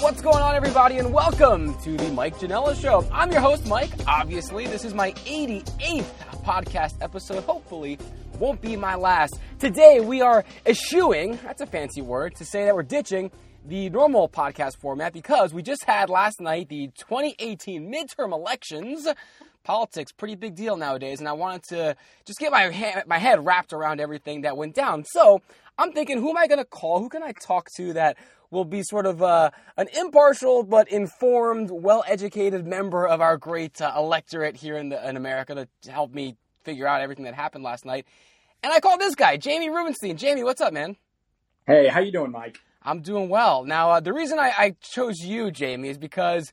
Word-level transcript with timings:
What's 0.00 0.22
going 0.22 0.42
on, 0.42 0.54
everybody, 0.54 0.96
and 0.96 1.12
welcome 1.12 1.78
to 1.82 1.96
the 1.96 2.08
Mike 2.12 2.38
Janela 2.38 2.74
Show. 2.80 3.06
I'm 3.12 3.30
your 3.30 3.42
host, 3.42 3.66
Mike. 3.66 3.90
Obviously, 4.08 4.66
this 4.66 4.82
is 4.84 4.94
my 4.94 5.12
88th 5.12 6.06
podcast 6.42 6.94
episode. 7.02 7.44
Hopefully, 7.44 7.98
won't 8.38 8.62
be 8.62 8.76
my 8.76 8.94
last. 8.94 9.38
Today, 9.58 10.00
we 10.00 10.22
are 10.22 10.44
eschewing, 10.64 11.38
that's 11.44 11.60
a 11.60 11.66
fancy 11.66 12.00
word, 12.00 12.34
to 12.36 12.46
say 12.46 12.64
that 12.64 12.74
we're 12.74 12.82
ditching 12.82 13.30
the 13.66 13.90
normal 13.90 14.26
podcast 14.26 14.78
format 14.78 15.12
because 15.12 15.52
we 15.52 15.62
just 15.62 15.84
had 15.84 16.08
last 16.08 16.40
night 16.40 16.70
the 16.70 16.90
2018 16.96 17.92
midterm 17.92 18.32
elections. 18.32 19.06
Politics, 19.64 20.12
pretty 20.12 20.34
big 20.34 20.54
deal 20.54 20.78
nowadays, 20.78 21.20
and 21.20 21.28
I 21.28 21.32
wanted 21.32 21.62
to 21.64 21.96
just 22.24 22.38
get 22.38 22.50
my, 22.50 22.70
ha- 22.70 23.02
my 23.06 23.18
head 23.18 23.44
wrapped 23.44 23.74
around 23.74 24.00
everything 24.00 24.40
that 24.42 24.56
went 24.56 24.74
down. 24.74 25.04
So 25.04 25.42
I'm 25.76 25.92
thinking, 25.92 26.18
who 26.18 26.30
am 26.30 26.38
I 26.38 26.46
going 26.46 26.58
to 26.58 26.64
call? 26.64 27.00
Who 27.00 27.10
can 27.10 27.22
I 27.22 27.32
talk 27.32 27.68
to 27.76 27.92
that 27.92 28.16
will 28.50 28.64
be 28.64 28.82
sort 28.82 29.06
of 29.06 29.22
uh, 29.22 29.50
an 29.76 29.86
impartial 29.96 30.62
but 30.62 30.88
informed, 30.88 31.70
well-educated 31.70 32.66
member 32.66 33.06
of 33.06 33.20
our 33.20 33.36
great 33.36 33.80
uh, 33.80 33.92
electorate 33.96 34.56
here 34.56 34.76
in, 34.76 34.88
the, 34.88 35.08
in 35.08 35.16
America 35.16 35.68
to 35.82 35.92
help 35.92 36.12
me 36.12 36.36
figure 36.64 36.86
out 36.86 37.00
everything 37.00 37.24
that 37.24 37.34
happened 37.34 37.64
last 37.64 37.84
night. 37.84 38.06
And 38.62 38.72
I 38.72 38.80
called 38.80 39.00
this 39.00 39.14
guy, 39.14 39.36
Jamie 39.36 39.70
Rubenstein. 39.70 40.16
Jamie, 40.16 40.42
what's 40.42 40.60
up, 40.60 40.72
man? 40.72 40.96
Hey, 41.66 41.88
how 41.88 42.00
you 42.00 42.12
doing, 42.12 42.30
Mike? 42.32 42.58
I'm 42.82 43.00
doing 43.02 43.28
well. 43.28 43.64
Now, 43.64 43.90
uh, 43.90 44.00
the 44.00 44.12
reason 44.12 44.38
I, 44.38 44.52
I 44.56 44.76
chose 44.80 45.18
you, 45.20 45.50
Jamie, 45.50 45.88
is 45.88 45.98
because 45.98 46.52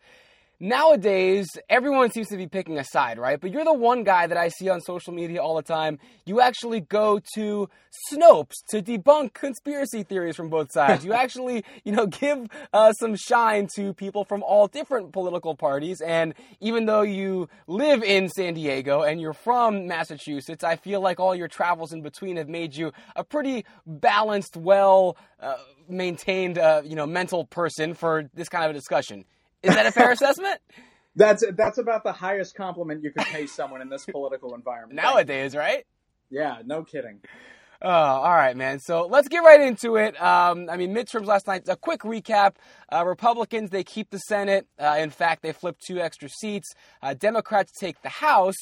nowadays 0.59 1.47
everyone 1.69 2.11
seems 2.11 2.27
to 2.29 2.37
be 2.37 2.47
picking 2.47 2.77
a 2.77 2.83
side, 2.83 3.19
right? 3.19 3.39
But 3.39 3.51
you're 3.51 3.65
the 3.65 3.73
one 3.73 4.03
guy 4.03 4.27
that 4.27 4.37
I 4.37 4.49
see 4.49 4.69
on 4.69 4.81
social 4.81 5.13
media 5.13 5.41
all 5.41 5.55
the 5.55 5.61
time. 5.61 5.99
You 6.25 6.41
actually 6.41 6.81
go 6.81 7.19
to 7.35 7.69
Snopes 8.11 8.55
to 8.69 8.81
debunk 8.81 9.33
conspiracy 9.33 10.03
theories 10.03 10.35
from 10.35 10.49
both 10.49 10.71
sides. 10.71 11.05
you 11.05 11.13
actually, 11.23 11.63
you 11.83 11.91
know, 11.91 12.07
give 12.07 12.47
uh, 12.73 12.91
some 12.93 13.15
shine 13.15 13.67
to 13.75 13.93
people 13.93 14.23
from 14.23 14.43
all 14.43 14.67
different 14.67 15.13
political 15.13 15.55
parties. 15.55 16.01
And 16.01 16.33
even 16.59 16.85
though 16.85 17.01
you 17.01 17.49
live 17.67 18.03
in 18.03 18.29
San 18.29 18.53
Diego 18.53 19.03
and 19.03 19.21
you're 19.21 19.33
from 19.33 19.87
Massachusetts, 19.87 20.63
I 20.63 20.75
feel 20.75 21.01
like 21.01 21.19
all 21.19 21.35
your 21.35 21.47
travels 21.47 21.93
in 21.93 22.01
between 22.01 22.37
have 22.37 22.49
made 22.49 22.75
you 22.75 22.91
a 23.15 23.23
pretty 23.23 23.65
balanced, 23.85 24.57
well. 24.57 25.17
Uh, 25.39 25.55
maintained, 25.89 26.57
uh, 26.57 26.81
you 26.83 26.95
know, 26.95 27.05
mental 27.05 27.45
person 27.45 27.93
for 27.93 28.29
this 28.33 28.49
kind 28.49 28.65
of 28.65 28.71
a 28.71 28.73
discussion. 28.73 29.23
Is 29.67 29.75
that 29.75 29.85
a 29.85 29.91
fair 29.91 30.11
assessment? 30.11 30.59
That's 31.15 31.43
that's 31.55 31.79
about 31.79 32.03
the 32.03 32.11
highest 32.11 32.53
compliment 32.53 33.01
you 33.01 33.09
could 33.09 33.25
pay 33.25 33.47
someone 33.47 33.81
in 33.81 33.89
this 33.89 34.05
political 34.05 34.53
environment 34.53 35.01
nowadays, 35.01 35.55
right? 35.55 35.83
Yeah, 36.29 36.57
no 36.63 36.83
kidding. 36.83 37.21
Oh, 37.81 37.89
all 37.89 38.33
right, 38.33 38.57
man. 38.57 38.79
So 38.79 39.05
let's 39.05 39.27
get 39.27 39.39
right 39.39 39.61
into 39.61 39.97
it. 39.97 40.19
Um, 40.21 40.67
I 40.69 40.77
mean, 40.77 40.95
midterms 40.95 41.25
last 41.25 41.47
night. 41.47 41.67
A 41.67 41.75
quick 41.75 42.01
recap: 42.01 42.55
uh, 42.91 43.03
Republicans 43.05 43.69
they 43.69 43.83
keep 43.83 44.09
the 44.09 44.17
Senate. 44.19 44.67
Uh, 44.79 44.97
in 44.99 45.09
fact, 45.11 45.43
they 45.43 45.53
flipped 45.53 45.81
two 45.85 45.99
extra 45.99 46.29
seats. 46.29 46.73
Uh, 47.01 47.13
Democrats 47.13 47.71
take 47.79 48.01
the 48.03 48.09
House. 48.09 48.57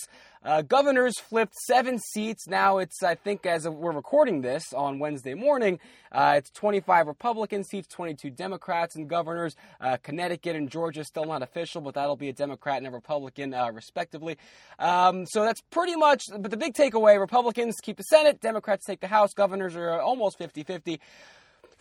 Uh, 0.46 0.62
governors 0.62 1.20
flipped 1.20 1.56
seven 1.56 1.98
seats. 1.98 2.48
Now 2.48 2.78
it's, 2.78 3.02
I 3.02 3.16
think, 3.16 3.48
as 3.48 3.68
we're 3.68 3.92
recording 3.92 4.42
this 4.42 4.74
on 4.74 5.00
Wednesday 5.00 5.34
morning, 5.34 5.80
uh, 6.12 6.36
it's 6.38 6.52
25 6.52 7.08
Republican 7.08 7.64
seats, 7.64 7.88
22 7.88 8.30
Democrats 8.30 8.96
and 8.96 9.10
governors. 9.10 9.56
Uh, 9.82 9.98
Connecticut 10.04 10.56
and 10.56 10.70
Georgia 10.70 11.04
still 11.04 11.26
not 11.26 11.42
official, 11.42 11.82
but 11.82 11.96
that'll 11.96 12.16
be 12.16 12.30
a 12.30 12.34
Democrat 12.34 12.78
and 12.78 12.86
a 12.86 12.92
Republican, 12.92 13.56
uh, 13.56 13.72
respectively. 13.72 14.38
Um, 14.78 15.26
so 15.26 15.44
that's 15.44 15.62
pretty 15.72 15.96
much, 15.96 16.26
but 16.38 16.52
the 16.52 16.58
big 16.58 16.76
takeaway 16.76 17.20
Republicans 17.20 17.78
keep 17.82 17.98
the 17.98 18.04
Senate, 18.04 18.40
Democrats 18.40 18.86
take 18.86 19.00
the 19.00 19.08
House, 19.08 19.34
governors 19.34 19.76
are 19.76 20.00
almost 20.00 20.38
50 20.38 20.62
50. 20.62 21.02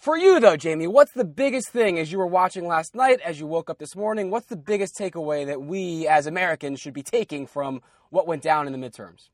For 0.04 0.18
you, 0.18 0.38
though, 0.38 0.58
Jamie, 0.58 0.86
what's 0.86 1.12
the 1.12 1.24
biggest 1.24 1.70
thing 1.70 1.98
as 1.98 2.12
you 2.12 2.18
were 2.18 2.26
watching 2.26 2.66
last 2.66 2.94
night, 2.94 3.20
as 3.24 3.40
you 3.40 3.46
woke 3.46 3.70
up 3.70 3.78
this 3.78 3.96
morning? 3.96 4.30
What's 4.30 4.44
the 4.44 4.54
biggest 4.54 4.98
takeaway 4.98 5.46
that 5.46 5.62
we 5.62 6.06
as 6.06 6.26
Americans 6.26 6.78
should 6.78 6.92
be 6.92 7.02
taking 7.02 7.46
from 7.46 7.80
what 8.10 8.26
went 8.26 8.42
down 8.42 8.66
in 8.66 8.78
the 8.78 8.86
midterms? 8.86 9.30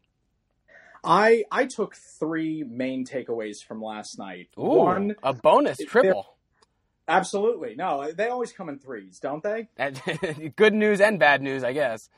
I 1.02 1.42
I 1.50 1.66
took 1.66 1.96
three 1.96 2.62
main 2.62 3.04
takeaways 3.04 3.64
from 3.66 3.82
last 3.82 4.16
night. 4.16 4.50
Ooh, 4.56 4.62
One, 4.62 5.16
a 5.24 5.32
bonus 5.34 5.78
triple. 5.78 6.36
Absolutely. 7.08 7.74
No, 7.74 8.12
they 8.12 8.28
always 8.28 8.52
come 8.52 8.68
in 8.68 8.78
threes, 8.78 9.18
don't 9.18 9.42
they? 9.42 9.66
Good 10.54 10.74
news 10.74 11.00
and 11.00 11.18
bad 11.18 11.42
news, 11.42 11.64
I 11.64 11.72
guess. 11.72 12.08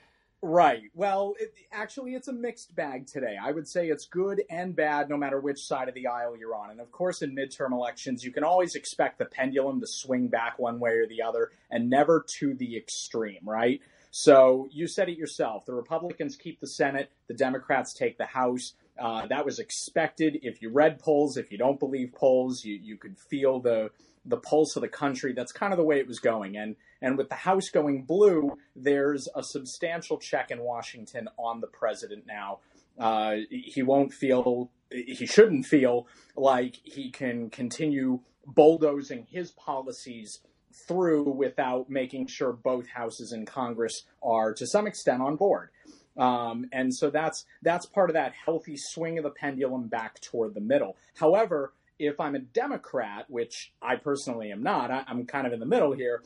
Right. 0.45 0.91
Well, 0.93 1.35
it, 1.39 1.55
actually, 1.71 2.15
it's 2.15 2.27
a 2.27 2.33
mixed 2.33 2.75
bag 2.75 3.07
today. 3.07 3.37
I 3.41 3.53
would 3.53 3.69
say 3.69 3.87
it's 3.89 4.07
good 4.07 4.43
and 4.51 4.75
bad 4.75 5.09
no 5.09 5.17
matter 5.17 5.39
which 5.39 5.61
side 5.65 5.89
of 5.89 5.95
the 5.95 6.09
aisle 6.09 6.37
you're 6.37 6.57
on. 6.57 6.71
And 6.71 6.81
of 6.81 6.91
course, 6.91 7.23
in 7.23 7.37
midterm 7.37 7.71
elections, 7.71 8.25
you 8.25 8.33
can 8.33 8.43
always 8.43 8.75
expect 8.75 9.19
the 9.19 9.25
pendulum 9.25 9.81
to 9.81 9.87
swing 9.87 10.27
back 10.27 10.59
one 10.59 10.81
way 10.81 10.95
or 10.95 11.07
the 11.07 11.23
other 11.23 11.53
and 11.71 11.89
never 11.89 12.27
to 12.41 12.55
the 12.55 12.77
extreme, 12.77 13.43
right? 13.45 13.81
So 14.11 14.69
you 14.73 14.89
said 14.89 15.09
it 15.09 15.17
yourself. 15.17 15.65
The 15.65 15.75
Republicans 15.75 16.35
keep 16.35 16.61
the 16.61 16.67
Senate, 16.67 17.13
the 17.29 17.35
Democrats 17.35 17.95
take 17.95 18.19
the 18.19 18.27
House. 18.27 18.75
Uh, 18.99 19.27
that 19.29 19.45
was 19.45 19.61
expected. 19.61 20.41
If 20.43 20.61
you 20.61 20.71
read 20.71 20.99
polls, 20.99 21.37
if 21.37 21.53
you 21.53 21.57
don't 21.57 21.79
believe 21.79 22.15
polls, 22.15 22.65
you, 22.65 22.75
you 22.75 22.97
could 22.97 23.17
feel 23.17 23.61
the 23.61 23.91
the 24.25 24.37
pulse 24.37 24.77
of 24.77 24.83
the 24.83 24.89
country. 24.89 25.33
That's 25.33 25.53
kind 25.53 25.73
of 25.73 25.77
the 25.77 25.85
way 25.85 25.99
it 25.99 26.07
was 26.07 26.19
going. 26.19 26.57
And 26.57 26.77
and 27.01 27.19
with 27.19 27.29
the 27.29 27.35
House 27.35 27.69
going 27.69 28.05
blue, 28.05 28.57
there's 28.77 29.29
a 29.35 29.43
substantial 29.43 30.19
check 30.19 30.51
in 30.51 30.61
Washington 30.61 31.29
on 31.39 31.61
the 31.61 31.67
president 31.67 32.27
now. 32.27 32.61
Uh, 32.99 33.37
he 33.51 33.83
won't 33.83 34.13
feel 34.13 34.71
he 34.91 35.27
shouldn't 35.27 35.67
feel 35.67 36.07
like 36.37 36.77
he 36.85 37.11
can 37.11 37.51
continue 37.51 38.21
bulldozing 38.47 39.27
his 39.31 39.51
policies 39.53 40.41
through 40.87 41.31
without 41.31 41.91
making 41.91 42.27
sure 42.27 42.53
both 42.53 42.89
houses 42.89 43.33
in 43.33 43.45
Congress 43.45 44.05
are 44.23 44.55
to 44.55 44.67
some 44.67 44.87
extent 44.87 45.23
on 45.23 45.37
board. 45.37 45.71
Um, 46.17 46.67
and 46.73 46.95
so 46.95 47.11
that's 47.11 47.47
that's 47.63 47.87
part 47.87 48.11
of 48.11 48.15
that 48.15 48.33
healthy 48.45 48.77
swing 48.77 49.19
of 49.19 49.25
the 49.25 49.31
pendulum 49.31 49.89
back 49.89 50.21
toward 50.21 50.55
the 50.55 50.61
middle. 50.61 50.97
However, 51.17 51.73
if 52.03 52.21
I'm 52.21 52.35
a 52.35 52.41
Democrat, 52.41 53.27
which 53.29 53.73
I 53.81 53.97
personally 53.97 54.51
am 54.51 54.63
not, 54.63 54.91
I, 54.91 55.05
am 55.09 55.27
kind 55.27 55.47
of 55.47 55.53
in 55.53 55.61
the 55.61 55.67
middle 55.67 55.93
here, 55.93 56.23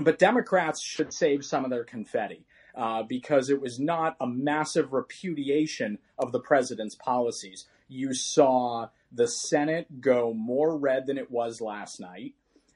but 0.00 0.18
Democrats 0.18 0.82
should 0.82 1.12
save 1.12 1.44
some 1.44 1.64
of 1.64 1.70
their 1.70 1.84
confetti. 1.84 2.44
Uh, 2.76 3.04
because 3.04 3.50
it 3.50 3.60
was 3.60 3.78
not 3.78 4.16
a 4.20 4.26
massive 4.26 4.92
repudiation 4.92 5.96
of 6.18 6.32
the 6.32 6.40
president's 6.40 6.96
policies. 6.96 7.68
You 7.86 8.12
saw 8.12 8.88
the 9.12 9.28
Senate 9.28 10.00
go 10.00 10.34
more 10.34 10.76
red 10.76 11.06
than 11.06 11.16
it 11.16 11.30
was 11.30 11.60
last 11.60 12.00
night 12.00 12.34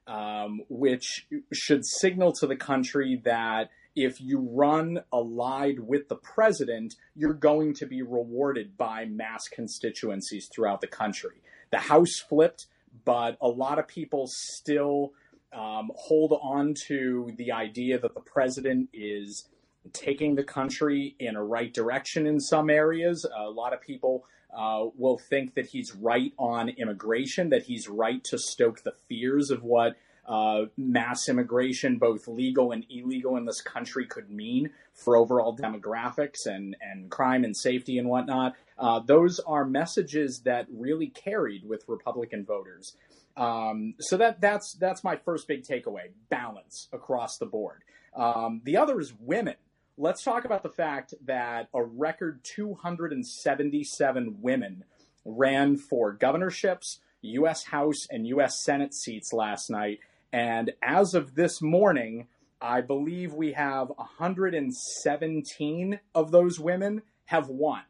um, 0.09 0.63
which 0.69 1.27
should 1.53 1.85
signal 1.85 2.33
to 2.33 2.47
the 2.47 2.57
country 2.57 3.21
that 3.25 3.71
if 3.95 4.21
you 4.21 4.49
run 4.53 5.01
allied 5.13 5.81
with 5.81 6.09
the 6.09 6.17
president, 6.17 6.95
you're 7.15 7.35
going 7.35 7.75
to 7.75 7.87
be 7.87 8.03
rewarded 8.03 8.77
by 8.77 9.05
mass 9.05 9.49
constituencies 9.49 10.49
throughout 10.53 10.81
the 10.81 10.87
country. 10.87 11.43
The 11.71 11.79
House 11.79 12.19
flipped, 12.19 12.67
but 13.05 13.37
a 13.41 13.49
lot 13.49 13.79
of 13.79 13.89
people 13.89 14.27
still 14.27 15.13
um, 15.53 15.91
hold 15.95 16.39
on 16.43 16.75
to 16.87 17.33
the 17.37 17.53
idea 17.53 17.99
that 17.99 18.15
the 18.15 18.21
president 18.21 18.91
is 18.93 19.49
taking 19.93 20.35
the 20.35 20.45
country 20.45 21.17
in 21.19 21.37
a 21.37 21.43
right 21.43 21.73
direction 21.73 22.27
in 22.27 22.41
some 22.41 22.69
areas. 22.69 23.27
A 23.37 23.49
lot 23.49 23.73
of 23.73 23.81
people 23.81 24.25
uh, 24.57 24.87
will 24.97 25.19
think 25.19 25.55
that 25.55 25.67
he's 25.67 25.95
right 25.95 26.33
on 26.39 26.69
immigration, 26.71 27.51
that 27.51 27.65
he's 27.65 27.89
right 27.89 28.23
to 28.25 28.39
stoke 28.39 28.83
the 28.83 28.93
fears 29.09 29.51
of 29.51 29.63
what 29.63 29.97
uh, 30.27 30.67
mass 30.77 31.29
immigration, 31.29 31.97
both 31.97 32.29
legal 32.29 32.71
and 32.73 32.85
illegal, 32.91 33.37
in 33.37 33.47
this 33.47 33.63
country 33.63 34.07
could 34.07 34.31
mean 34.31 34.71
for 34.93 35.17
overall 35.17 35.57
demographics 35.57 36.45
and, 36.45 36.77
and 36.83 37.11
crime 37.11 37.45
and 37.45 37.57
safety 37.57 37.99
and 37.99 38.09
whatnot. 38.09 38.55
Uh, 38.79 39.01
those 39.01 39.41
are 39.41 39.65
messages 39.65 40.43
that 40.45 40.67
really 40.73 41.09
carried 41.09 41.69
with 41.69 41.85
Republican 41.89 42.45
voters. 42.45 42.97
Um, 43.37 43.95
so 44.01 44.17
that 44.17 44.41
that's 44.41 44.75
that's 44.75 45.05
my 45.05 45.17
first 45.17 45.49
big 45.49 45.65
takeaway: 45.65 46.11
balance 46.29 46.89
across 46.93 47.39
the 47.39 47.47
board. 47.47 47.83
Um, 48.17 48.63
the 48.65 48.77
other 48.77 49.01
is 49.01 49.13
women 49.21 49.55
let's 49.99 50.23
talk 50.23 50.45
about 50.45 50.63
the 50.63 50.71
fact 50.71 51.13
that 51.27 51.69
a 51.75 51.83
record 51.83 52.39
277 52.45 54.39
women 54.41 54.85
ran 55.25 55.77
for 55.77 56.13
governorships, 56.13 57.01
U.S. 57.23 57.65
House, 57.65 58.07
and 58.09 58.25
U.S. 58.29 58.63
Senate 58.65 58.95
seats 58.95 59.33
last 59.33 59.69
night. 59.69 59.99
And 60.33 60.71
as 60.81 61.15
of 61.15 61.35
this 61.35 61.61
morning, 61.61 62.29
I 62.61 62.81
believe 62.81 63.35
we 63.35 63.53
have 63.53 63.89
117 63.89 66.01
of 66.15 66.31
those 66.31 66.61
women 66.61 67.03
have 67.27 67.49
won, 67.49 67.83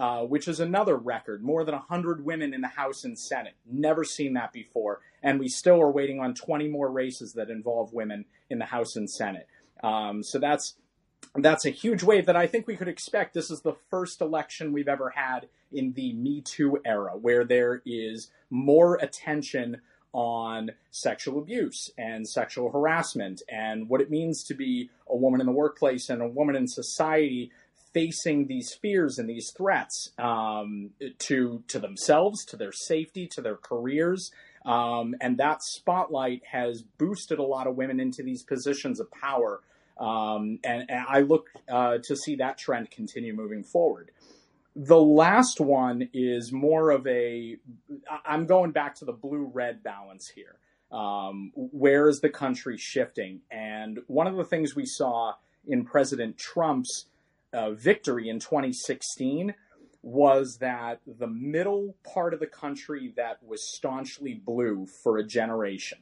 uh, 0.00 0.22
which 0.22 0.48
is 0.48 0.60
another 0.60 0.96
record. 0.96 1.42
More 1.42 1.62
than 1.62 1.74
100 1.74 2.24
women 2.24 2.54
in 2.54 2.62
the 2.62 2.68
House 2.68 3.04
and 3.04 3.18
Senate. 3.18 3.52
Never 3.70 4.02
seen 4.02 4.32
that 4.32 4.50
before. 4.50 5.00
And 5.22 5.38
we 5.38 5.46
still 5.46 5.78
are 5.78 5.90
waiting 5.90 6.20
on 6.20 6.32
20 6.32 6.68
more 6.68 6.90
races 6.90 7.34
that 7.34 7.50
involve 7.50 7.92
women 7.92 8.24
in 8.48 8.58
the 8.58 8.64
House 8.64 8.96
and 8.96 9.10
Senate. 9.10 9.46
Um, 9.84 10.22
so 10.22 10.38
that's 10.38 10.76
that's 11.36 11.66
a 11.66 11.70
huge 11.70 12.02
wave 12.02 12.24
that 12.26 12.34
I 12.34 12.46
think 12.46 12.66
we 12.66 12.76
could 12.76 12.88
expect. 12.88 13.34
This 13.34 13.50
is 13.50 13.60
the 13.60 13.76
first 13.90 14.22
election 14.22 14.72
we've 14.72 14.88
ever 14.88 15.10
had 15.10 15.48
in 15.70 15.92
the 15.92 16.14
Me 16.14 16.40
Too 16.40 16.80
era 16.86 17.12
where 17.20 17.44
there 17.44 17.82
is 17.84 18.30
more 18.48 18.94
attention 19.02 19.82
on 20.12 20.70
sexual 20.90 21.38
abuse 21.38 21.90
and 21.98 22.26
sexual 22.26 22.70
harassment 22.70 23.42
and 23.48 23.88
what 23.88 24.00
it 24.00 24.10
means 24.10 24.42
to 24.44 24.54
be 24.54 24.90
a 25.08 25.16
woman 25.16 25.40
in 25.40 25.46
the 25.46 25.52
workplace 25.52 26.08
and 26.08 26.22
a 26.22 26.26
woman 26.26 26.56
in 26.56 26.66
society 26.66 27.52
facing 27.92 28.46
these 28.46 28.74
fears 28.80 29.18
and 29.18 29.28
these 29.28 29.52
threats 29.56 30.10
um, 30.18 30.90
to 31.18 31.62
to 31.68 31.78
themselves, 31.78 32.44
to 32.46 32.56
their 32.56 32.72
safety, 32.72 33.26
to 33.28 33.40
their 33.40 33.56
careers. 33.56 34.30
Um, 34.64 35.14
and 35.20 35.38
that 35.38 35.62
spotlight 35.62 36.42
has 36.52 36.82
boosted 36.82 37.38
a 37.38 37.42
lot 37.42 37.66
of 37.66 37.76
women 37.76 37.98
into 37.98 38.22
these 38.22 38.42
positions 38.42 39.00
of 39.00 39.10
power. 39.10 39.60
Um, 39.98 40.58
and, 40.64 40.84
and, 40.88 41.04
I 41.08 41.20
look 41.20 41.48
uh, 41.70 41.98
to 42.04 42.16
see 42.16 42.36
that 42.36 42.58
trend 42.58 42.90
continue 42.90 43.34
moving 43.34 43.62
forward. 43.62 44.10
The 44.76 45.00
last 45.00 45.60
one 45.60 46.08
is 46.14 46.52
more 46.52 46.90
of 46.90 47.06
a, 47.06 47.56
I'm 48.24 48.46
going 48.46 48.70
back 48.70 48.94
to 48.96 49.04
the 49.04 49.12
blue 49.12 49.50
red 49.52 49.82
balance 49.82 50.28
here. 50.28 50.56
Um, 50.90 51.52
where 51.54 52.08
is 52.08 52.20
the 52.20 52.30
country 52.30 52.76
shifting? 52.78 53.40
And 53.50 54.00
one 54.06 54.26
of 54.26 54.36
the 54.36 54.44
things 54.44 54.74
we 54.74 54.86
saw 54.86 55.34
in 55.66 55.84
President 55.84 56.38
Trump's 56.38 57.06
uh, 57.52 57.70
victory 57.72 58.28
in 58.28 58.38
2016 58.38 59.54
was 60.02 60.58
that 60.60 61.00
the 61.06 61.26
middle 61.26 61.94
part 62.04 62.32
of 62.32 62.40
the 62.40 62.46
country 62.46 63.12
that 63.16 63.42
was 63.42 63.74
staunchly 63.74 64.34
blue 64.34 64.86
for 64.86 65.18
a 65.18 65.24
generation 65.24 65.98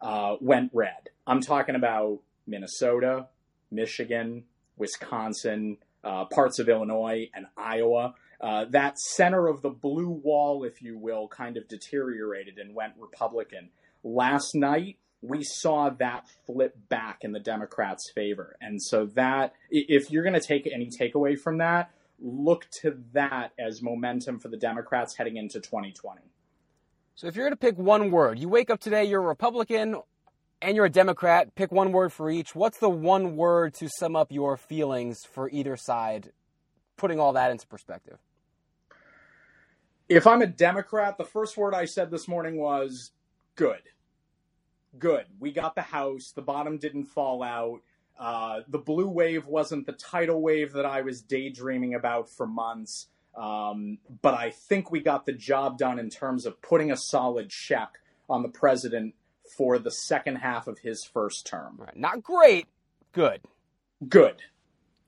uh, 0.00 0.36
went 0.40 0.70
red. 0.72 1.10
I'm 1.26 1.40
talking 1.40 1.74
about 1.74 2.20
Minnesota, 2.46 3.28
Michigan, 3.70 4.44
Wisconsin, 4.76 5.78
uh, 6.04 6.26
parts 6.26 6.58
of 6.58 6.68
Illinois, 6.68 7.28
and 7.34 7.46
Iowa. 7.56 8.14
Uh, 8.40 8.66
that 8.70 8.98
center 8.98 9.48
of 9.48 9.62
the 9.62 9.70
blue 9.70 10.10
wall, 10.10 10.62
if 10.62 10.82
you 10.82 10.96
will, 10.96 11.26
kind 11.26 11.56
of 11.56 11.66
deteriorated 11.66 12.58
and 12.58 12.74
went 12.74 12.92
Republican. 12.98 13.70
Last 14.04 14.54
night, 14.54 14.98
we 15.22 15.42
saw 15.42 15.90
that 15.90 16.28
flip 16.46 16.76
back 16.88 17.18
in 17.22 17.32
the 17.32 17.40
Democrats' 17.40 18.10
favor. 18.14 18.56
And 18.60 18.80
so 18.82 19.06
that, 19.14 19.54
if 19.70 20.10
you're 20.10 20.22
going 20.22 20.34
to 20.34 20.40
take 20.40 20.68
any 20.72 20.88
takeaway 20.88 21.38
from 21.38 21.58
that, 21.58 21.90
look 22.20 22.66
to 22.82 22.98
that 23.12 23.52
as 23.58 23.82
momentum 23.82 24.38
for 24.38 24.48
the 24.48 24.56
Democrats 24.56 25.16
heading 25.16 25.36
into 25.36 25.60
2020. 25.60 26.20
So 27.14 27.26
if 27.26 27.34
you're 27.34 27.46
going 27.46 27.52
to 27.52 27.56
pick 27.56 27.78
one 27.78 28.10
word, 28.10 28.38
you 28.38 28.48
wake 28.48 28.70
up 28.70 28.80
today, 28.80 29.04
you're 29.04 29.22
a 29.22 29.26
Republican 29.26 29.96
and 30.60 30.76
you're 30.76 30.86
a 30.86 30.90
Democrat, 30.90 31.54
pick 31.54 31.72
one 31.72 31.92
word 31.92 32.12
for 32.12 32.30
each. 32.30 32.54
What's 32.54 32.78
the 32.78 32.90
one 32.90 33.36
word 33.36 33.74
to 33.74 33.88
sum 33.88 34.16
up 34.16 34.32
your 34.32 34.56
feelings 34.56 35.18
for 35.30 35.50
either 35.50 35.76
side, 35.76 36.32
putting 36.96 37.20
all 37.20 37.32
that 37.34 37.50
into 37.50 37.66
perspective? 37.66 38.18
If 40.08 40.26
I'm 40.26 40.40
a 40.40 40.46
Democrat, 40.46 41.18
the 41.18 41.24
first 41.24 41.56
word 41.56 41.74
I 41.74 41.84
said 41.84 42.10
this 42.10 42.28
morning 42.28 42.58
was 42.58 43.12
good 43.56 43.82
good. 44.98 45.26
We 45.38 45.52
got 45.52 45.74
the 45.74 45.82
house. 45.82 46.32
The 46.34 46.42
bottom 46.42 46.78
didn't 46.78 47.06
fall 47.06 47.42
out. 47.42 47.80
Uh, 48.18 48.60
the 48.68 48.78
blue 48.78 49.08
wave 49.08 49.46
wasn't 49.46 49.86
the 49.86 49.92
tidal 49.92 50.40
wave 50.40 50.72
that 50.72 50.86
I 50.86 51.02
was 51.02 51.20
daydreaming 51.20 51.94
about 51.94 52.30
for 52.30 52.46
months. 52.46 53.08
Um, 53.36 53.98
but 54.22 54.34
I 54.34 54.50
think 54.50 54.90
we 54.90 55.00
got 55.00 55.26
the 55.26 55.32
job 55.32 55.76
done 55.76 55.98
in 55.98 56.08
terms 56.08 56.46
of 56.46 56.62
putting 56.62 56.90
a 56.90 56.96
solid 56.96 57.50
check 57.50 57.98
on 58.28 58.42
the 58.42 58.48
president 58.48 59.14
for 59.56 59.78
the 59.78 59.90
second 59.90 60.36
half 60.36 60.66
of 60.66 60.78
his 60.78 61.04
first 61.04 61.46
term. 61.46 61.76
Right. 61.78 61.96
Not 61.96 62.22
great, 62.22 62.66
good. 63.12 63.40
Good. 64.08 64.42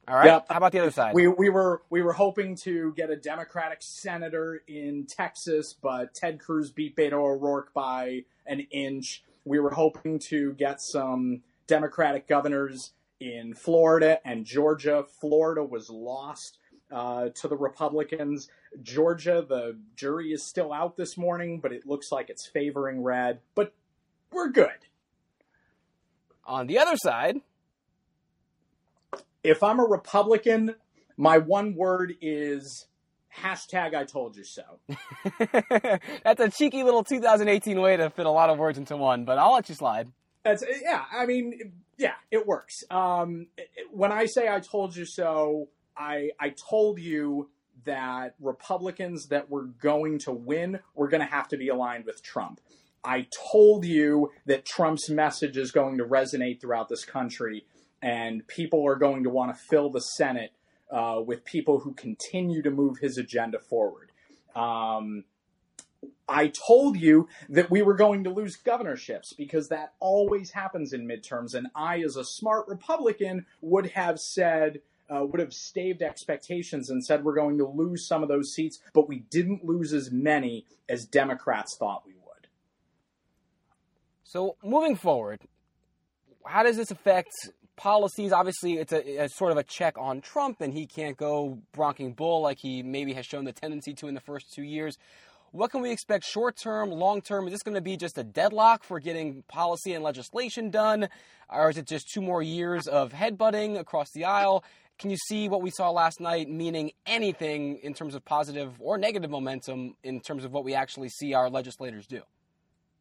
All 0.07 0.17
right. 0.17 0.27
Yep. 0.27 0.47
How 0.49 0.57
about 0.57 0.73
the 0.73 0.79
other 0.79 0.91
side? 0.91 1.15
We, 1.15 1.29
we 1.29 1.51
were 1.51 1.83
we 1.91 2.01
were 2.01 2.15
hoping 2.15 2.55
to 2.57 2.95
get 2.95 3.11
a 3.11 3.17
Democratic 3.17 3.83
senator 3.83 4.63
in 4.67 5.05
Texas, 5.07 5.75
but 5.75 6.15
Ted 6.15 6.41
Cruz 6.41 6.71
beat 6.71 6.97
Beto 6.97 7.15
O'Rourke 7.15 7.75
by 7.75 8.25
an 8.47 8.61
inch. 8.71 9.23
We 9.49 9.59
were 9.61 9.71
hoping 9.71 10.19
to 10.29 10.53
get 10.53 10.81
some 10.81 11.43
Democratic 11.67 12.29
governors 12.29 12.93
in 13.19 13.55
Florida 13.55 14.21
and 14.25 14.45
Georgia. 14.45 15.05
Florida 15.21 15.65
was 15.65 15.89
lost 15.89 16.59
uh, 16.93 17.31
to 17.35 17.49
the 17.49 17.57
Republicans. 17.57 18.49
Georgia, 18.83 19.45
the 19.49 19.79
jury 19.97 20.33
is 20.33 20.47
still 20.47 20.73
out 20.73 20.97
this 20.97 21.17
morning, 21.17 21.61
but 21.61 21.73
it 21.73 21.87
looks 21.87 22.13
like 22.13 22.31
it's 22.31 22.47
favoring 22.47 23.03
red. 23.03 23.41
But 23.55 23.73
we're 24.31 24.51
good. 24.51 24.71
On 26.45 26.67
the 26.67 26.79
other 26.79 26.97
side, 26.97 27.37
if 29.43 29.63
I'm 29.63 29.81
a 29.81 29.85
Republican, 29.85 30.75
my 31.17 31.39
one 31.39 31.75
word 31.75 32.15
is 32.21 32.87
hashtag 33.37 33.95
I 33.95 34.05
told 34.05 34.37
you 34.37 34.45
so. 34.45 34.63
That's 36.25 36.41
a 36.41 36.51
cheeky 36.51 36.83
little 36.83 37.05
2018 37.05 37.81
way 37.81 37.97
to 37.97 38.11
fit 38.11 38.27
a 38.27 38.31
lot 38.31 38.51
of 38.51 38.59
words 38.59 38.79
into 38.79 38.97
one, 38.97 39.25
but 39.25 39.39
I'll 39.39 39.53
let 39.53 39.69
you 39.69 39.75
slide. 39.75 40.11
That's, 40.45 40.65
yeah, 40.83 41.05
I 41.13 41.27
mean, 41.27 41.73
yeah, 41.97 42.15
it 42.31 42.47
works. 42.47 42.85
Um, 42.91 43.49
when 43.91 44.13
I 44.13 44.27
say 44.27 44.49
I 44.49 44.61
told 44.61 44.97
you 44.97 45.05
so, 45.05 45.69
I, 45.97 46.31
I 46.41 46.55
told 46.71 47.01
you 47.01 47.51
that 47.85 48.35
Republicans 48.41 49.29
that 49.29 49.51
were 49.51 49.65
going 49.65 50.19
to 50.21 50.33
win 50.33 50.81
were 50.95 51.09
going 51.09 51.21
to 51.21 51.27
have 51.27 51.49
to 51.49 51.57
be 51.57 51.69
aligned 51.69 52.05
with 52.07 52.23
Trump. 52.23 52.61
I 53.05 53.27
told 53.53 53.85
you 53.85 54.31
that 54.47 54.65
Trump's 54.65 55.09
message 55.09 55.57
is 55.57 55.71
going 55.71 55.99
to 55.99 56.05
resonate 56.05 56.61
throughout 56.61 56.89
this 56.89 57.05
country 57.05 57.65
and 58.03 58.47
people 58.47 58.87
are 58.87 58.97
going 58.97 59.25
to 59.25 59.31
want 59.31 59.55
to 59.55 59.63
fill 59.71 59.91
the 59.91 60.01
Senate 60.01 60.53
uh, 60.91 61.21
with 61.25 61.45
people 61.45 61.81
who 61.81 61.93
continue 61.93 62.63
to 62.63 62.71
move 62.71 62.99
his 62.99 63.19
agenda 63.19 63.59
forward. 63.59 64.11
Um, 64.55 65.25
I 66.29 66.49
told 66.49 66.99
you 66.99 67.29
that 67.49 67.71
we 67.71 67.83
were 67.83 67.95
going 67.95 68.25
to 68.25 68.31
lose 68.31 68.57
governorships 68.57 69.33
because 69.33 69.69
that 69.69 69.95
always 69.99 70.51
happens 70.51 70.93
in 70.93 71.07
midterms. 71.07 71.55
And 71.55 71.69
I, 71.75 72.01
as 72.01 72.17
a 72.17 72.25
smart 72.25 72.69
Republican, 72.69 73.47
would 73.63 73.91
have 73.93 74.21
said, 74.21 74.81
uh, 75.09 75.25
would 75.25 75.41
have 75.41 75.55
staved 75.55 76.03
expectations 76.03 76.91
and 76.91 77.05
said 77.05 77.25
we're 77.25 77.35
going 77.35 77.59
to 77.59 77.67
lose 77.67 78.07
some 78.07 78.23
of 78.23 78.29
those 78.29 78.53
seats, 78.53 78.79
but 78.93 79.09
we 79.09 79.21
didn't 79.31 79.65
lose 79.65 79.93
as 79.93 80.11
many 80.11 80.67
as 80.89 81.07
Democrats 81.07 81.77
thought 81.79 82.03
we 82.07 82.13
would. 82.13 82.49
So, 84.23 84.57
moving 84.63 84.97
forward, 84.97 85.41
how 86.45 86.63
does 86.63 86.77
this 86.77 86.91
affect 86.91 87.33
policies. 87.79 88.33
Obviously, 88.33 88.75
it's 88.75 88.93
a, 88.93 89.25
a, 89.25 89.29
sort 89.31 89.53
of 89.53 89.57
a 89.57 89.63
check 89.63 89.97
on 89.97 90.21
Trump, 90.21 90.61
and 90.61 90.75
he 90.75 90.87
can't 90.87 91.17
go 91.17 91.59
bronking 91.75 92.15
bull 92.15 92.43
like 92.43 92.59
he 92.59 92.83
maybe 92.83 93.15
has 93.15 93.25
shown 93.25 93.45
the 93.45 93.53
tendency 93.53 93.95
to 93.95 94.09
in 94.09 94.15
the 94.15 94.21
first 94.21 94.53
two 94.53 94.63
years. 94.63 94.99
What 95.53 95.71
can 95.71 95.81
we 95.81 95.91
expect 95.91 96.25
short 96.25 96.59
term, 96.63 96.91
long 96.91 97.23
term? 97.23 97.47
Is 97.47 97.53
this 97.53 97.63
going 97.63 97.77
to 97.77 97.81
be 97.81 97.97
just 97.97 98.19
a 98.19 98.25
deadlock 98.25 98.85
for 98.85 99.01
getting 99.01 99.45
policy 99.49 99.95
and 99.95 100.05
legislation 100.05 100.71
done? 100.71 101.09
Or 101.49 101.71
is 101.71 101.79
it 101.79 101.87
just 101.87 102.11
two 102.13 102.21
more 102.21 102.43
years 102.43 102.87
of 102.87 103.13
headbutting 103.15 103.79
across 103.79 104.11
the 104.11 104.27
aisle? 104.27 104.63
Can 104.99 105.11
you 105.11 105.17
see 105.29 105.49
what 105.49 105.63
we 105.63 105.71
saw 105.71 105.91
last 105.91 106.21
night 106.21 106.51
meaning 106.51 106.91
anything 107.07 107.79
in 107.79 107.95
terms 107.95 108.15
of 108.15 108.25
positive 108.25 108.75
or 108.81 108.99
negative 108.99 109.31
momentum 109.31 109.95
in 110.03 110.21
terms 110.21 110.45
of 110.45 110.53
what 110.53 110.65
we 110.65 110.75
actually 110.75 111.09
see 111.09 111.33
our 111.33 111.49
legislators 111.49 112.07
do? 112.07 112.23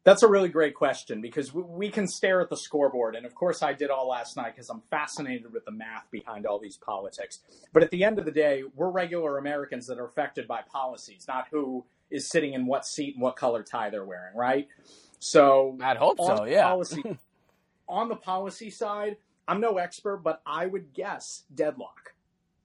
That's 0.08 0.22
a 0.22 0.28
really 0.28 0.48
great 0.48 0.74
question 0.74 1.20
because 1.20 1.52
we 1.52 1.90
can 1.90 2.08
stare 2.08 2.40
at 2.40 2.48
the 2.48 2.56
scoreboard. 2.56 3.14
And 3.14 3.26
of 3.26 3.34
course, 3.34 3.62
I 3.62 3.74
did 3.74 3.90
all 3.90 4.08
last 4.08 4.38
night 4.38 4.54
because 4.54 4.70
I'm 4.70 4.80
fascinated 4.90 5.52
with 5.52 5.66
the 5.66 5.70
math 5.70 6.10
behind 6.10 6.46
all 6.46 6.58
these 6.58 6.78
politics. 6.78 7.40
But 7.74 7.82
at 7.82 7.90
the 7.90 8.04
end 8.04 8.18
of 8.18 8.24
the 8.24 8.30
day, 8.30 8.62
we're 8.74 8.88
regular 8.88 9.36
Americans 9.36 9.86
that 9.88 9.98
are 9.98 10.06
affected 10.06 10.48
by 10.48 10.62
policies, 10.62 11.26
not 11.28 11.48
who 11.50 11.84
is 12.10 12.30
sitting 12.30 12.54
in 12.54 12.64
what 12.64 12.86
seat 12.86 13.16
and 13.16 13.22
what 13.22 13.36
color 13.36 13.62
tie 13.62 13.90
they're 13.90 14.02
wearing, 14.02 14.34
right? 14.34 14.66
So 15.18 15.76
I'd 15.82 15.98
hope 15.98 16.16
so, 16.18 16.46
yeah. 16.46 16.62
Policy, 16.62 17.02
on 17.88 18.08
the 18.08 18.16
policy 18.16 18.70
side, 18.70 19.18
I'm 19.46 19.60
no 19.60 19.76
expert, 19.76 20.22
but 20.24 20.40
I 20.46 20.64
would 20.64 20.94
guess 20.94 21.44
deadlock 21.54 22.14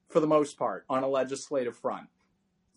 for 0.07 0.21
the 0.21 0.27
most 0.27 0.57
part 0.57 0.85
on 0.89 1.03
a 1.03 1.09
legislative 1.09 1.75
front. 1.75 2.07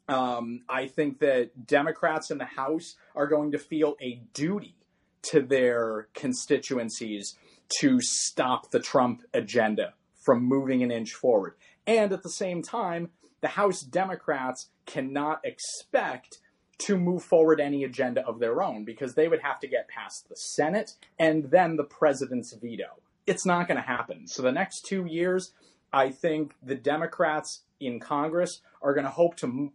Um, 0.08 0.62
I 0.68 0.86
think 0.86 1.18
that 1.20 1.66
Democrats 1.66 2.30
in 2.30 2.38
the 2.38 2.44
House 2.44 2.94
are 3.14 3.26
going 3.26 3.52
to 3.52 3.58
feel 3.58 3.96
a 4.00 4.22
duty 4.34 4.76
to 5.22 5.40
their 5.40 6.08
constituencies 6.14 7.36
to 7.80 8.00
stop 8.00 8.70
the 8.70 8.78
Trump 8.78 9.22
agenda 9.34 9.94
from 10.24 10.44
moving 10.44 10.82
an 10.82 10.90
inch 10.90 11.12
forward. 11.12 11.54
And 11.86 12.12
at 12.12 12.22
the 12.22 12.30
same 12.30 12.62
time, 12.62 13.10
the 13.40 13.48
House 13.48 13.80
Democrats 13.80 14.70
cannot 14.86 15.40
expect 15.44 16.38
to 16.78 16.96
move 16.96 17.22
forward 17.22 17.60
any 17.60 17.84
agenda 17.84 18.24
of 18.26 18.38
their 18.38 18.62
own 18.62 18.84
because 18.84 19.14
they 19.14 19.28
would 19.28 19.40
have 19.40 19.58
to 19.60 19.66
get 19.66 19.88
past 19.88 20.28
the 20.28 20.36
Senate 20.36 20.94
and 21.18 21.50
then 21.50 21.76
the 21.76 21.84
president's 21.84 22.54
veto. 22.54 23.00
It's 23.26 23.46
not 23.46 23.66
going 23.66 23.80
to 23.80 23.86
happen. 23.86 24.26
So 24.26 24.42
the 24.42 24.52
next 24.52 24.84
two 24.86 25.06
years, 25.06 25.52
I 25.92 26.10
think 26.10 26.54
the 26.62 26.74
Democrats 26.74 27.62
in 27.80 27.98
Congress 27.98 28.60
are 28.82 28.94
going 28.94 29.04
to 29.04 29.10
hope 29.10 29.36
to 29.36 29.72